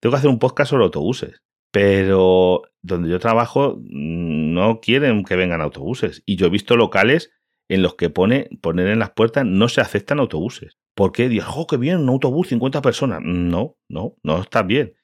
tengo 0.00 0.12
que 0.12 0.18
hacer 0.18 0.30
un 0.30 0.38
podcast 0.38 0.70
sobre 0.70 0.84
autobuses, 0.84 1.42
pero 1.70 2.62
donde 2.82 3.08
yo 3.08 3.18
trabajo 3.18 3.76
mm, 3.78 4.54
no 4.54 4.80
quieren 4.80 5.24
que 5.24 5.36
vengan 5.36 5.60
autobuses. 5.60 6.22
Y 6.26 6.36
yo 6.36 6.46
he 6.46 6.50
visto 6.50 6.76
locales 6.76 7.30
en 7.68 7.82
los 7.82 7.94
que 7.96 8.10
pone, 8.10 8.48
poner 8.62 8.88
en 8.88 8.98
las 8.98 9.10
puertas 9.10 9.44
no 9.44 9.68
se 9.68 9.80
aceptan 9.80 10.20
autobuses. 10.20 10.78
¿Por 10.94 11.12
qué? 11.12 11.28
Dices, 11.28 11.48
oh, 11.54 11.66
qué 11.66 11.76
bien, 11.76 11.98
un 11.98 12.08
autobús, 12.08 12.48
50 12.48 12.80
personas. 12.80 13.20
No, 13.22 13.76
no, 13.88 14.16
no 14.22 14.40
está 14.40 14.62
bien. 14.62 14.94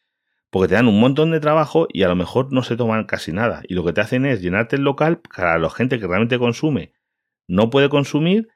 Porque 0.51 0.68
te 0.68 0.75
dan 0.75 0.88
un 0.88 1.01
montón 1.01 1.31
de 1.31 1.40
trabajo 1.40 1.87
y 1.90 2.03
a 2.03 2.09
lo 2.09 2.14
mejor 2.14 2.53
no 2.53 2.62
se 2.62 2.77
toman 2.77 3.05
casi 3.05 3.33
nada. 3.33 3.62
Y 3.68 3.75
lo 3.75 3.85
que 3.85 3.92
te 3.92 4.01
hacen 4.01 4.25
es 4.27 4.40
llenarte 4.40 4.77
el 4.77 4.83
local 4.83 5.21
para 5.21 5.59
la 5.59 5.71
gente 5.71 5.99
que 5.99 6.07
realmente 6.07 6.38
consume, 6.38 6.92
no 7.49 7.71
puede 7.71 7.88
consumir 7.88 8.49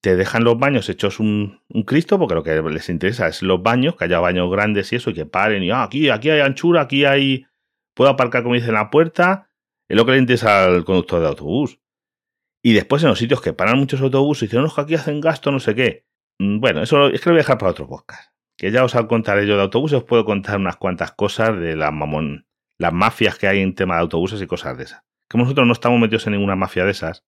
te 0.00 0.16
dejan 0.16 0.44
los 0.44 0.58
baños 0.58 0.88
hechos 0.88 1.20
un, 1.20 1.60
Cristo, 1.86 2.18
porque 2.18 2.34
lo 2.34 2.42
que 2.42 2.62
les 2.62 2.88
interesa 2.88 3.28
es 3.28 3.42
los 3.42 3.62
baños, 3.62 3.96
que 3.96 4.04
haya 4.04 4.18
baños 4.18 4.50
grandes 4.50 4.92
y 4.92 4.96
eso, 4.96 5.10
y 5.10 5.14
que 5.14 5.26
paren, 5.26 5.62
y 5.62 5.70
ah, 5.70 5.82
aquí, 5.82 6.08
aquí 6.08 6.30
hay 6.30 6.40
anchura, 6.40 6.82
aquí 6.82 7.04
hay. 7.04 7.46
Puedo 7.94 8.10
aparcar, 8.10 8.42
como 8.42 8.54
dice, 8.54 8.68
en 8.68 8.74
la 8.74 8.90
puerta. 8.90 9.50
Es 9.88 9.96
lo 9.96 10.06
que 10.06 10.12
le 10.12 10.18
interesa 10.18 10.64
al 10.64 10.84
conductor 10.84 11.20
de 11.20 11.26
autobús. 11.26 11.80
Y 12.62 12.72
después 12.74 13.02
en 13.02 13.08
los 13.08 13.18
sitios 13.18 13.40
que 13.40 13.52
paran 13.52 13.78
muchos 13.78 14.00
autobuses 14.00 14.48
dicen, 14.48 14.62
no, 14.62 14.74
que 14.74 14.80
aquí 14.80 14.94
hacen 14.94 15.20
gasto, 15.20 15.50
no 15.50 15.60
sé 15.60 15.74
qué. 15.74 16.06
Mm, 16.38 16.60
bueno, 16.60 16.82
eso 16.82 17.08
es 17.08 17.20
que 17.20 17.30
lo 17.30 17.34
voy 17.34 17.40
a 17.40 17.42
dejar 17.42 17.58
para 17.58 17.72
otro 17.72 17.88
podcast. 17.88 18.32
Que 18.56 18.70
ya 18.70 18.84
os 18.84 18.94
contaré 19.08 19.46
yo 19.46 19.56
de 19.56 19.62
autobuses, 19.62 19.98
os 19.98 20.04
puedo 20.04 20.24
contar 20.24 20.58
unas 20.58 20.76
cuantas 20.76 21.12
cosas 21.12 21.58
de 21.58 21.76
la 21.76 21.90
mamón, 21.90 22.46
las 22.78 22.92
mafias 22.92 23.38
que 23.38 23.48
hay 23.48 23.60
en 23.60 23.74
tema 23.74 23.96
de 23.96 24.02
autobuses 24.02 24.40
y 24.40 24.46
cosas 24.46 24.76
de 24.76 24.84
esas. 24.84 25.02
Como 25.28 25.44
nosotros 25.44 25.66
no 25.66 25.72
estamos 25.72 25.98
metidos 25.98 26.26
en 26.26 26.34
ninguna 26.34 26.56
mafia 26.56 26.84
de 26.84 26.90
esas, 26.90 27.24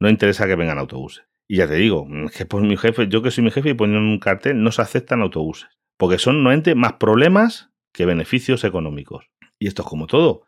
no 0.00 0.08
interesa 0.08 0.46
que 0.46 0.56
vengan 0.56 0.78
autobuses. 0.78 1.28
Y 1.48 1.56
ya 1.56 1.66
te 1.66 1.76
digo, 1.76 2.06
que 2.36 2.44
pues 2.44 2.62
mi 2.62 2.76
jefe, 2.76 3.08
yo 3.08 3.22
que 3.22 3.30
soy 3.30 3.42
mi 3.42 3.50
jefe 3.50 3.70
y 3.70 3.74
poniendo 3.74 4.06
un 4.06 4.18
cartel, 4.18 4.62
no 4.62 4.70
se 4.70 4.82
aceptan 4.82 5.22
autobuses. 5.22 5.70
Porque 5.96 6.18
son 6.18 6.42
nuevamente 6.42 6.74
más 6.74 6.94
problemas 6.94 7.70
que 7.92 8.04
beneficios 8.04 8.64
económicos. 8.64 9.30
Y 9.58 9.66
esto 9.66 9.82
es 9.82 9.88
como 9.88 10.06
todo. 10.06 10.42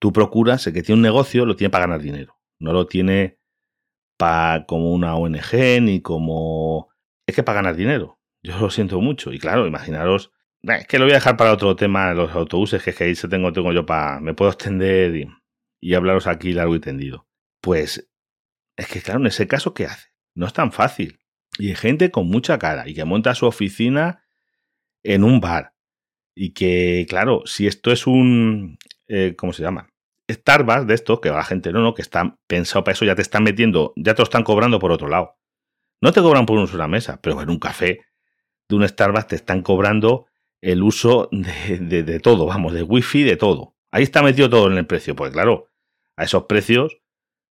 Tú 0.00 0.12
procuras, 0.12 0.66
el 0.66 0.72
que 0.72 0.82
tiene 0.82 0.96
un 0.96 1.02
negocio, 1.02 1.44
lo 1.44 1.54
tiene 1.54 1.70
para 1.70 1.86
ganar 1.86 2.00
dinero. 2.00 2.40
No 2.58 2.72
lo 2.72 2.86
tiene 2.86 3.38
para 4.16 4.64
como 4.64 4.92
una 4.92 5.16
ONG 5.16 5.82
ni 5.82 6.00
como... 6.00 6.88
Es 7.26 7.36
que 7.36 7.42
para 7.42 7.56
ganar 7.56 7.76
dinero. 7.76 8.18
Yo 8.42 8.58
lo 8.58 8.70
siento 8.70 9.00
mucho. 9.00 9.32
Y 9.32 9.38
claro, 9.38 9.66
imaginaros... 9.66 10.32
Es 10.62 10.86
que 10.86 10.98
lo 10.98 11.04
voy 11.04 11.12
a 11.12 11.16
dejar 11.16 11.36
para 11.36 11.52
otro 11.52 11.76
tema, 11.76 12.14
los 12.14 12.32
autobuses, 12.32 12.82
que 12.82 12.90
es 12.90 12.96
que 12.96 13.04
ahí 13.04 13.14
se 13.14 13.28
tengo, 13.28 13.52
tengo 13.52 13.72
yo 13.72 13.84
para... 13.84 14.18
Me 14.20 14.32
puedo 14.32 14.50
extender 14.50 15.14
y, 15.14 15.28
y 15.80 15.94
hablaros 15.94 16.26
aquí 16.26 16.54
largo 16.54 16.74
y 16.74 16.80
tendido. 16.80 17.26
Pues 17.60 18.08
es 18.76 18.86
que 18.88 19.02
claro, 19.02 19.20
en 19.20 19.26
ese 19.26 19.46
caso, 19.46 19.74
¿qué 19.74 19.86
hace? 19.86 20.11
No 20.34 20.46
es 20.46 20.52
tan 20.52 20.72
fácil. 20.72 21.18
Y 21.58 21.68
hay 21.68 21.74
gente 21.74 22.10
con 22.10 22.28
mucha 22.28 22.58
cara 22.58 22.88
y 22.88 22.94
que 22.94 23.04
monta 23.04 23.34
su 23.34 23.46
oficina 23.46 24.24
en 25.02 25.24
un 25.24 25.40
bar. 25.40 25.74
Y 26.34 26.54
que, 26.54 27.06
claro, 27.08 27.42
si 27.44 27.66
esto 27.66 27.92
es 27.92 28.06
un. 28.06 28.78
Eh, 29.08 29.34
¿Cómo 29.36 29.52
se 29.52 29.62
llama? 29.62 29.90
Starbucks 30.30 30.86
de 30.86 30.94
esto, 30.94 31.20
que 31.20 31.30
la 31.30 31.44
gente 31.44 31.72
no, 31.72 31.80
no, 31.80 31.94
que 31.94 32.02
está 32.02 32.38
pensado 32.46 32.84
para 32.84 32.94
eso, 32.94 33.04
ya 33.04 33.14
te 33.14 33.22
están 33.22 33.42
metiendo, 33.44 33.92
ya 33.96 34.14
te 34.14 34.20
lo 34.20 34.24
están 34.24 34.44
cobrando 34.44 34.78
por 34.78 34.92
otro 34.92 35.08
lado. 35.08 35.36
No 36.00 36.12
te 36.12 36.20
cobran 36.20 36.46
por 36.46 36.58
un 36.58 36.68
una 36.72 36.88
mesa, 36.88 37.20
pero 37.20 37.40
en 37.42 37.50
un 37.50 37.58
café 37.58 38.00
de 38.68 38.76
un 38.76 38.88
Starbucks 38.88 39.26
te 39.26 39.36
están 39.36 39.62
cobrando 39.62 40.26
el 40.62 40.82
uso 40.82 41.28
de, 41.32 41.78
de, 41.78 42.02
de 42.02 42.20
todo, 42.20 42.46
vamos, 42.46 42.72
de 42.72 42.82
wifi, 42.82 43.24
de 43.24 43.36
todo. 43.36 43.74
Ahí 43.90 44.04
está 44.04 44.22
metido 44.22 44.48
todo 44.48 44.70
en 44.70 44.78
el 44.78 44.86
precio, 44.86 45.14
pues 45.14 45.32
claro, 45.32 45.68
a 46.16 46.24
esos 46.24 46.44
precios, 46.44 46.96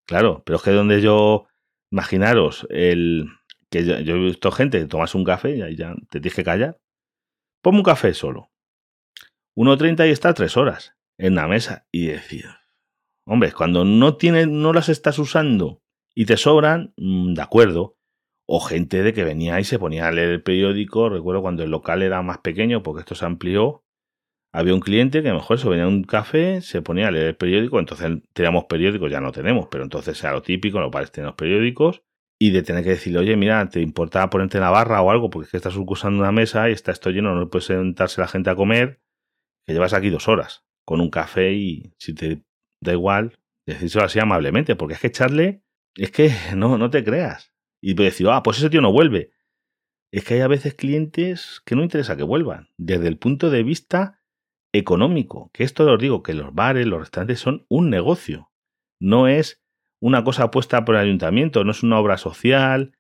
claro, 0.06 0.42
pero 0.46 0.56
es 0.56 0.62
que 0.62 0.70
donde 0.70 1.02
yo 1.02 1.46
Imaginaros 1.90 2.66
el 2.70 3.26
que 3.70 3.84
yo, 3.84 3.94
he 3.94 4.18
visto 4.18 4.50
gente 4.50 4.78
que 4.78 4.86
tomas 4.86 5.14
un 5.14 5.24
café 5.24 5.56
y 5.56 5.62
ahí 5.62 5.76
ya 5.76 5.94
te 6.10 6.20
tienes 6.20 6.34
que 6.34 6.44
callar. 6.44 6.80
Ponme 7.62 7.78
un 7.78 7.84
café 7.84 8.14
solo. 8.14 8.50
1.30 9.56 10.08
y 10.08 10.10
está 10.10 10.34
tres 10.34 10.56
horas 10.56 10.94
en 11.18 11.34
la 11.34 11.46
mesa. 11.46 11.86
Y 11.92 12.06
decir, 12.06 12.46
hombre, 13.26 13.52
cuando 13.52 13.84
no 13.84 14.16
tienes, 14.16 14.48
no 14.48 14.72
las 14.72 14.88
estás 14.88 15.18
usando 15.18 15.82
y 16.14 16.26
te 16.26 16.36
sobran, 16.36 16.92
mm, 16.96 17.34
de 17.34 17.42
acuerdo. 17.42 17.96
O 18.52 18.58
gente 18.60 19.04
de 19.04 19.14
que 19.14 19.22
venía 19.22 19.60
y 19.60 19.64
se 19.64 19.78
ponía 19.78 20.08
a 20.08 20.12
leer 20.12 20.30
el 20.30 20.42
periódico. 20.42 21.08
Recuerdo 21.08 21.40
cuando 21.40 21.62
el 21.62 21.70
local 21.70 22.02
era 22.02 22.20
más 22.22 22.38
pequeño, 22.38 22.82
porque 22.82 23.00
esto 23.00 23.14
se 23.14 23.24
amplió. 23.24 23.84
Había 24.52 24.74
un 24.74 24.80
cliente 24.80 25.22
que 25.22 25.32
mejor 25.32 25.58
se 25.58 25.68
venía 25.68 25.84
a 25.84 25.88
un 25.88 26.02
café, 26.02 26.60
se 26.60 26.82
ponía 26.82 27.08
a 27.08 27.10
leer 27.10 27.28
el 27.28 27.36
periódico, 27.36 27.78
entonces 27.78 28.10
teníamos 28.32 28.64
periódicos, 28.64 29.10
ya 29.10 29.20
no 29.20 29.30
tenemos, 29.30 29.68
pero 29.70 29.84
entonces 29.84 30.22
era 30.22 30.32
lo 30.32 30.42
típico, 30.42 30.80
lo 30.80 30.90
parece 30.90 31.22
los 31.22 31.34
periódicos, 31.34 32.02
y 32.38 32.50
de 32.50 32.62
tener 32.62 32.82
que 32.82 32.90
decirle, 32.90 33.20
oye, 33.20 33.36
mira, 33.36 33.68
¿te 33.68 33.80
importa 33.80 34.28
ponerte 34.28 34.56
en 34.56 34.62
la 34.62 34.70
barra 34.70 35.02
o 35.02 35.10
algo? 35.10 35.30
Porque 35.30 35.44
es 35.44 35.50
que 35.50 35.56
estás 35.58 35.76
usando 35.76 36.20
una 36.20 36.32
mesa 36.32 36.68
y 36.68 36.72
está 36.72 36.90
esto 36.90 37.10
lleno, 37.10 37.34
no 37.34 37.48
puede 37.48 37.64
sentarse 37.64 38.20
la 38.20 38.28
gente 38.28 38.50
a 38.50 38.56
comer, 38.56 39.00
que 39.66 39.72
llevas 39.72 39.92
aquí 39.92 40.10
dos 40.10 40.26
horas 40.26 40.64
con 40.84 41.00
un 41.00 41.10
café 41.10 41.52
y 41.52 41.94
si 41.98 42.14
te 42.14 42.42
da 42.80 42.92
igual, 42.92 43.38
decírselo 43.66 44.04
así 44.04 44.18
amablemente, 44.18 44.74
porque 44.74 44.94
es 44.94 45.00
que 45.00 45.08
echarle 45.08 45.62
es 45.96 46.10
que 46.10 46.32
no, 46.56 46.78
no 46.78 46.90
te 46.90 47.04
creas. 47.04 47.52
Y 47.82 47.94
decir, 47.94 48.28
ah, 48.28 48.42
pues 48.42 48.58
ese 48.58 48.70
tío 48.70 48.80
no 48.80 48.92
vuelve. 48.92 49.32
Es 50.12 50.24
que 50.24 50.34
hay 50.34 50.40
a 50.40 50.48
veces 50.48 50.74
clientes 50.74 51.62
que 51.64 51.76
no 51.76 51.82
interesa 51.82 52.16
que 52.16 52.24
vuelvan, 52.24 52.68
desde 52.76 53.06
el 53.06 53.16
punto 53.16 53.48
de 53.48 53.62
vista 53.62 54.19
económico, 54.72 55.50
que 55.52 55.64
esto 55.64 55.90
os 55.90 55.98
digo, 55.98 56.22
que 56.22 56.34
los 56.34 56.54
bares, 56.54 56.86
los 56.86 57.00
restaurantes 57.00 57.40
son 57.40 57.66
un 57.68 57.90
negocio, 57.90 58.50
no 59.00 59.28
es 59.28 59.62
una 60.00 60.24
cosa 60.24 60.50
puesta 60.50 60.84
por 60.84 60.94
el 60.94 61.02
ayuntamiento, 61.02 61.64
no 61.64 61.72
es 61.72 61.82
una 61.82 61.98
obra 61.98 62.16
social, 62.16 62.96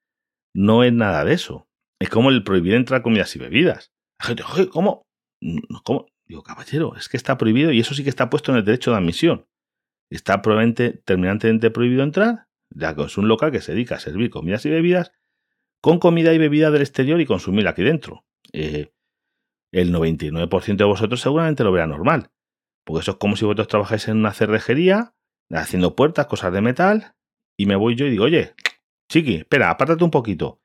no 0.54 0.84
es 0.84 0.92
nada 0.92 1.24
de 1.24 1.34
eso. 1.34 1.68
Es 2.00 2.08
como 2.08 2.30
el 2.30 2.44
prohibir 2.44 2.74
entrar 2.74 3.02
comidas 3.02 3.34
y 3.36 3.38
bebidas. 3.38 3.92
La 4.18 4.26
gente, 4.26 4.68
¿cómo? 4.70 5.06
¿Cómo? 5.84 6.06
Digo, 6.26 6.42
caballero, 6.42 6.94
es 6.96 7.08
que 7.08 7.16
está 7.16 7.36
prohibido 7.38 7.72
y 7.72 7.80
eso 7.80 7.94
sí 7.94 8.04
que 8.04 8.10
está 8.10 8.30
puesto 8.30 8.52
en 8.52 8.58
el 8.58 8.64
derecho 8.64 8.90
de 8.90 8.98
admisión. 8.98 9.46
Está 10.10 10.42
probablemente 10.42 10.92
terminantemente 11.04 11.70
prohibido 11.70 12.02
entrar, 12.02 12.46
ya 12.70 12.94
que 12.94 13.02
es 13.02 13.18
un 13.18 13.28
local 13.28 13.52
que 13.52 13.60
se 13.60 13.72
dedica 13.72 13.96
a 13.96 14.00
servir 14.00 14.30
comidas 14.30 14.64
y 14.66 14.70
bebidas 14.70 15.12
con 15.80 15.98
comida 15.98 16.34
y 16.34 16.38
bebida 16.38 16.70
del 16.70 16.82
exterior 16.82 17.20
y 17.20 17.26
consumir 17.26 17.66
aquí 17.66 17.82
dentro. 17.82 18.24
Eh, 18.52 18.92
el 19.72 19.92
99% 19.92 20.76
de 20.76 20.84
vosotros 20.84 21.20
seguramente 21.20 21.64
lo 21.64 21.72
verá 21.72 21.86
normal. 21.86 22.30
Porque 22.84 23.00
eso 23.00 23.12
es 23.12 23.16
como 23.18 23.36
si 23.36 23.44
vosotros 23.44 23.68
trabajáis 23.68 24.08
en 24.08 24.18
una 24.18 24.32
cerrejería, 24.32 25.14
haciendo 25.50 25.94
puertas, 25.96 26.26
cosas 26.26 26.52
de 26.52 26.60
metal, 26.60 27.14
y 27.56 27.66
me 27.66 27.76
voy 27.76 27.94
yo 27.94 28.06
y 28.06 28.10
digo, 28.10 28.24
oye, 28.24 28.54
chiqui, 29.08 29.36
espera, 29.36 29.70
apártate 29.70 30.02
un 30.04 30.10
poquito. 30.10 30.60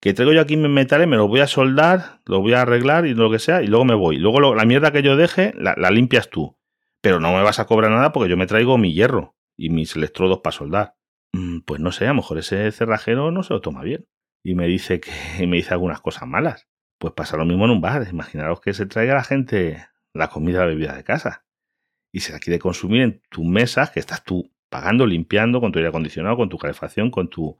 Que 0.00 0.14
traigo 0.14 0.32
yo 0.32 0.40
aquí 0.40 0.56
mis 0.56 0.70
metales, 0.70 1.08
me 1.08 1.16
los 1.16 1.28
voy 1.28 1.40
a 1.40 1.46
soldar, 1.46 2.20
los 2.26 2.40
voy 2.40 2.52
a 2.52 2.62
arreglar 2.62 3.06
y 3.06 3.14
lo 3.14 3.30
que 3.30 3.38
sea, 3.38 3.62
y 3.62 3.66
luego 3.66 3.84
me 3.84 3.94
voy. 3.94 4.18
Luego 4.18 4.54
la 4.54 4.64
mierda 4.64 4.92
que 4.92 5.02
yo 5.02 5.16
deje, 5.16 5.52
la, 5.56 5.74
la 5.76 5.90
limpias 5.90 6.28
tú. 6.30 6.56
Pero 7.00 7.20
no 7.20 7.32
me 7.32 7.42
vas 7.42 7.60
a 7.60 7.66
cobrar 7.66 7.90
nada 7.90 8.12
porque 8.12 8.28
yo 8.28 8.36
me 8.36 8.46
traigo 8.46 8.78
mi 8.78 8.92
hierro 8.92 9.36
y 9.56 9.70
mis 9.70 9.96
electrodos 9.96 10.40
para 10.40 10.56
soldar. 10.56 10.96
Mm, 11.32 11.60
pues 11.60 11.80
no 11.80 11.92
sé, 11.92 12.04
a 12.04 12.08
lo 12.08 12.14
mejor 12.16 12.38
ese 12.38 12.70
cerrajero 12.72 13.30
no 13.30 13.42
se 13.42 13.54
lo 13.54 13.60
toma 13.60 13.82
bien. 13.82 14.06
Y 14.42 14.54
me 14.54 14.66
dice 14.66 15.00
que 15.00 15.10
me 15.46 15.56
dice 15.56 15.74
algunas 15.74 16.00
cosas 16.00 16.28
malas. 16.28 16.68
Pues 16.98 17.12
pasa 17.14 17.36
lo 17.36 17.44
mismo 17.44 17.64
en 17.66 17.72
un 17.72 17.80
bar. 17.80 18.06
Imaginaros 18.10 18.60
que 18.60 18.72
se 18.72 18.86
traiga 18.86 19.14
la 19.14 19.24
gente 19.24 19.86
la 20.16 20.28
comida, 20.28 20.60
la 20.60 20.66
bebida 20.66 20.94
de 20.94 21.04
casa. 21.04 21.44
Y 22.12 22.20
se 22.20 22.32
la 22.32 22.38
quiere 22.38 22.58
consumir 22.58 23.02
en 23.02 23.22
tus 23.28 23.44
mesas, 23.44 23.90
que 23.90 24.00
estás 24.00 24.24
tú 24.24 24.50
pagando, 24.68 25.06
limpiando, 25.06 25.60
con 25.60 25.72
tu 25.72 25.78
aire 25.78 25.90
acondicionado, 25.90 26.36
con 26.36 26.48
tu 26.48 26.58
calefacción, 26.58 27.10
con 27.10 27.28
tu 27.28 27.58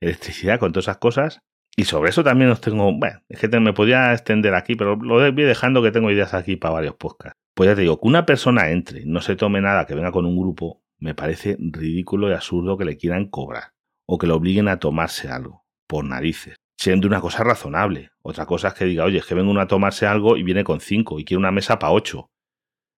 electricidad, 0.00 0.58
con 0.58 0.72
todas 0.72 0.86
esas 0.86 0.98
cosas. 0.98 1.42
Y 1.76 1.84
sobre 1.84 2.10
eso 2.10 2.24
también 2.24 2.50
os 2.50 2.60
tengo, 2.60 2.92
bueno, 2.92 3.22
es 3.28 3.38
que 3.38 3.48
me 3.60 3.72
podía 3.72 4.12
extender 4.12 4.54
aquí, 4.54 4.74
pero 4.74 4.96
lo 4.96 5.14
voy 5.14 5.44
dejando 5.44 5.82
que 5.82 5.92
tengo 5.92 6.10
ideas 6.10 6.34
aquí 6.34 6.56
para 6.56 6.74
varios 6.74 6.94
podcasts. 6.96 7.38
Pues 7.54 7.68
ya 7.68 7.74
te 7.74 7.82
digo, 7.82 8.00
que 8.00 8.08
una 8.08 8.26
persona 8.26 8.70
entre, 8.70 9.04
no 9.04 9.20
se 9.20 9.36
tome 9.36 9.60
nada, 9.60 9.86
que 9.86 9.94
venga 9.94 10.10
con 10.10 10.26
un 10.26 10.36
grupo, 10.36 10.82
me 10.98 11.14
parece 11.14 11.56
ridículo 11.60 12.28
y 12.30 12.32
absurdo 12.32 12.76
que 12.76 12.84
le 12.84 12.96
quieran 12.96 13.26
cobrar 13.26 13.74
o 14.06 14.18
que 14.18 14.26
le 14.26 14.32
obliguen 14.32 14.68
a 14.68 14.78
tomarse 14.78 15.28
algo, 15.28 15.64
por 15.86 16.04
narices 16.04 16.59
siendo 16.80 17.06
una 17.06 17.20
cosa 17.20 17.44
razonable. 17.44 18.10
Otra 18.22 18.46
cosa 18.46 18.68
es 18.68 18.74
que 18.74 18.86
diga, 18.86 19.04
oye, 19.04 19.18
es 19.18 19.26
que 19.26 19.34
vengo 19.34 19.50
uno 19.50 19.60
a 19.60 19.66
tomarse 19.66 20.06
algo 20.06 20.38
y 20.38 20.42
viene 20.42 20.64
con 20.64 20.80
cinco 20.80 21.20
y 21.20 21.26
quiere 21.26 21.38
una 21.38 21.50
mesa 21.50 21.78
para 21.78 21.92
ocho. 21.92 22.30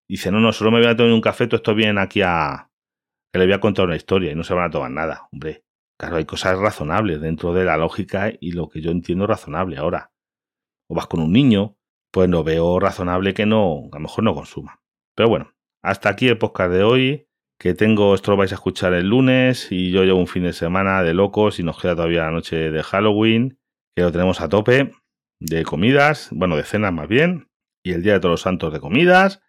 Dice, 0.09 0.31
no, 0.31 0.39
no, 0.39 0.53
solo 0.53 0.71
me 0.71 0.79
voy 0.79 0.87
a 0.87 0.97
tomar 0.97 1.13
un 1.13 1.21
café, 1.21 1.49
todo 1.49 1.57
esto 1.57 1.75
viene 1.75 2.01
aquí 2.01 2.23
a... 2.23 2.71
que 3.33 3.41
le 3.41 3.47
voy 3.47 3.55
a 3.55 3.61
contar 3.61 3.87
una 3.87 3.97
historia 3.97 4.31
y 4.31 4.37
no 4.37 4.45
se 4.45 4.55
van 4.55 4.67
a 4.67 4.71
tomar 4.71 4.93
nada. 4.93 5.29
Hombre, 5.33 5.65
claro, 5.99 6.17
hay 6.17 6.25
cosas 6.25 6.57
razonables 6.61 7.21
dentro 7.21 7.53
de 7.55 7.65
la 7.65 7.77
lógica 7.77 8.33
y 8.39 8.53
lo 8.53 8.69
que 8.69 8.81
yo 8.81 8.93
entiendo 8.93 9.27
razonable 9.27 9.79
ahora. 9.79 10.13
O 10.89 10.95
vas 10.95 11.09
con 11.09 11.21
un 11.21 11.33
niño, 11.33 11.77
pues 12.13 12.29
no 12.29 12.45
veo 12.45 12.79
razonable 12.79 13.35
que 13.35 13.47
no, 13.47 13.89
a 13.91 13.97
lo 13.97 14.01
mejor 14.01 14.23
no 14.23 14.33
consuma. 14.33 14.81
Pero 15.17 15.29
bueno, 15.29 15.55
hasta 15.83 16.09
aquí 16.09 16.29
el 16.29 16.39
podcast 16.39 16.73
de 16.73 16.85
hoy. 16.85 17.27
Que 17.59 17.75
tengo, 17.75 18.15
esto 18.15 18.33
lo 18.33 18.37
vais 18.37 18.51
a 18.51 18.57
escuchar 18.57 18.93
el 18.93 19.09
lunes 19.09 19.71
y 19.71 19.93
yo 19.93 20.03
llevo 20.03 20.19
un 20.19 20.27
fin 20.27 20.43
de 20.43 20.53
semana 20.53 21.03
de 21.05 21.15
locos 21.15 21.61
y 21.61 21.63
nos 21.63 21.81
queda 21.81 21.95
todavía 21.95 22.25
la 22.25 22.33
noche 22.33 22.73
de 22.73 22.83
Halloween 22.83 23.59
que 23.95 24.03
lo 24.03 24.13
tenemos 24.13 24.41
a 24.41 24.49
tope 24.49 24.93
de 25.41 25.65
comidas, 25.65 26.29
bueno, 26.33 26.57
de 26.57 26.65
cenas 26.65 26.93
más 26.93 27.09
bien, 27.09 27.49
y 27.83 27.93
el 27.93 28.03
Día 28.03 28.15
de 28.15 28.21
Todos 28.21 28.33
los 28.33 28.41
Santos 28.43 28.73
de 28.73 28.81
comidas, 28.81 29.43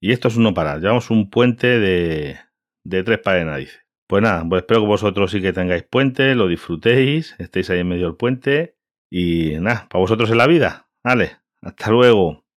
y 0.00 0.12
esto 0.12 0.28
es 0.28 0.36
uno 0.36 0.54
para, 0.54 0.78
llevamos 0.78 1.10
un 1.10 1.30
puente 1.30 1.78
de, 1.78 2.38
de 2.84 3.02
tres 3.02 3.18
pares 3.18 3.44
de 3.44 3.50
narices. 3.50 3.80
Pues 4.08 4.22
nada, 4.22 4.44
pues 4.48 4.62
espero 4.62 4.80
que 4.80 4.86
vosotros 4.86 5.30
sí 5.30 5.42
que 5.42 5.52
tengáis 5.52 5.82
puente, 5.82 6.34
lo 6.34 6.48
disfrutéis, 6.48 7.36
estéis 7.38 7.70
ahí 7.70 7.80
en 7.80 7.88
medio 7.88 8.06
del 8.06 8.16
puente, 8.16 8.76
y 9.10 9.56
nada, 9.60 9.86
para 9.88 10.00
vosotros 10.00 10.30
en 10.30 10.38
la 10.38 10.46
vida. 10.46 10.88
Vale, 11.04 11.36
hasta 11.62 11.90
luego. 11.90 12.47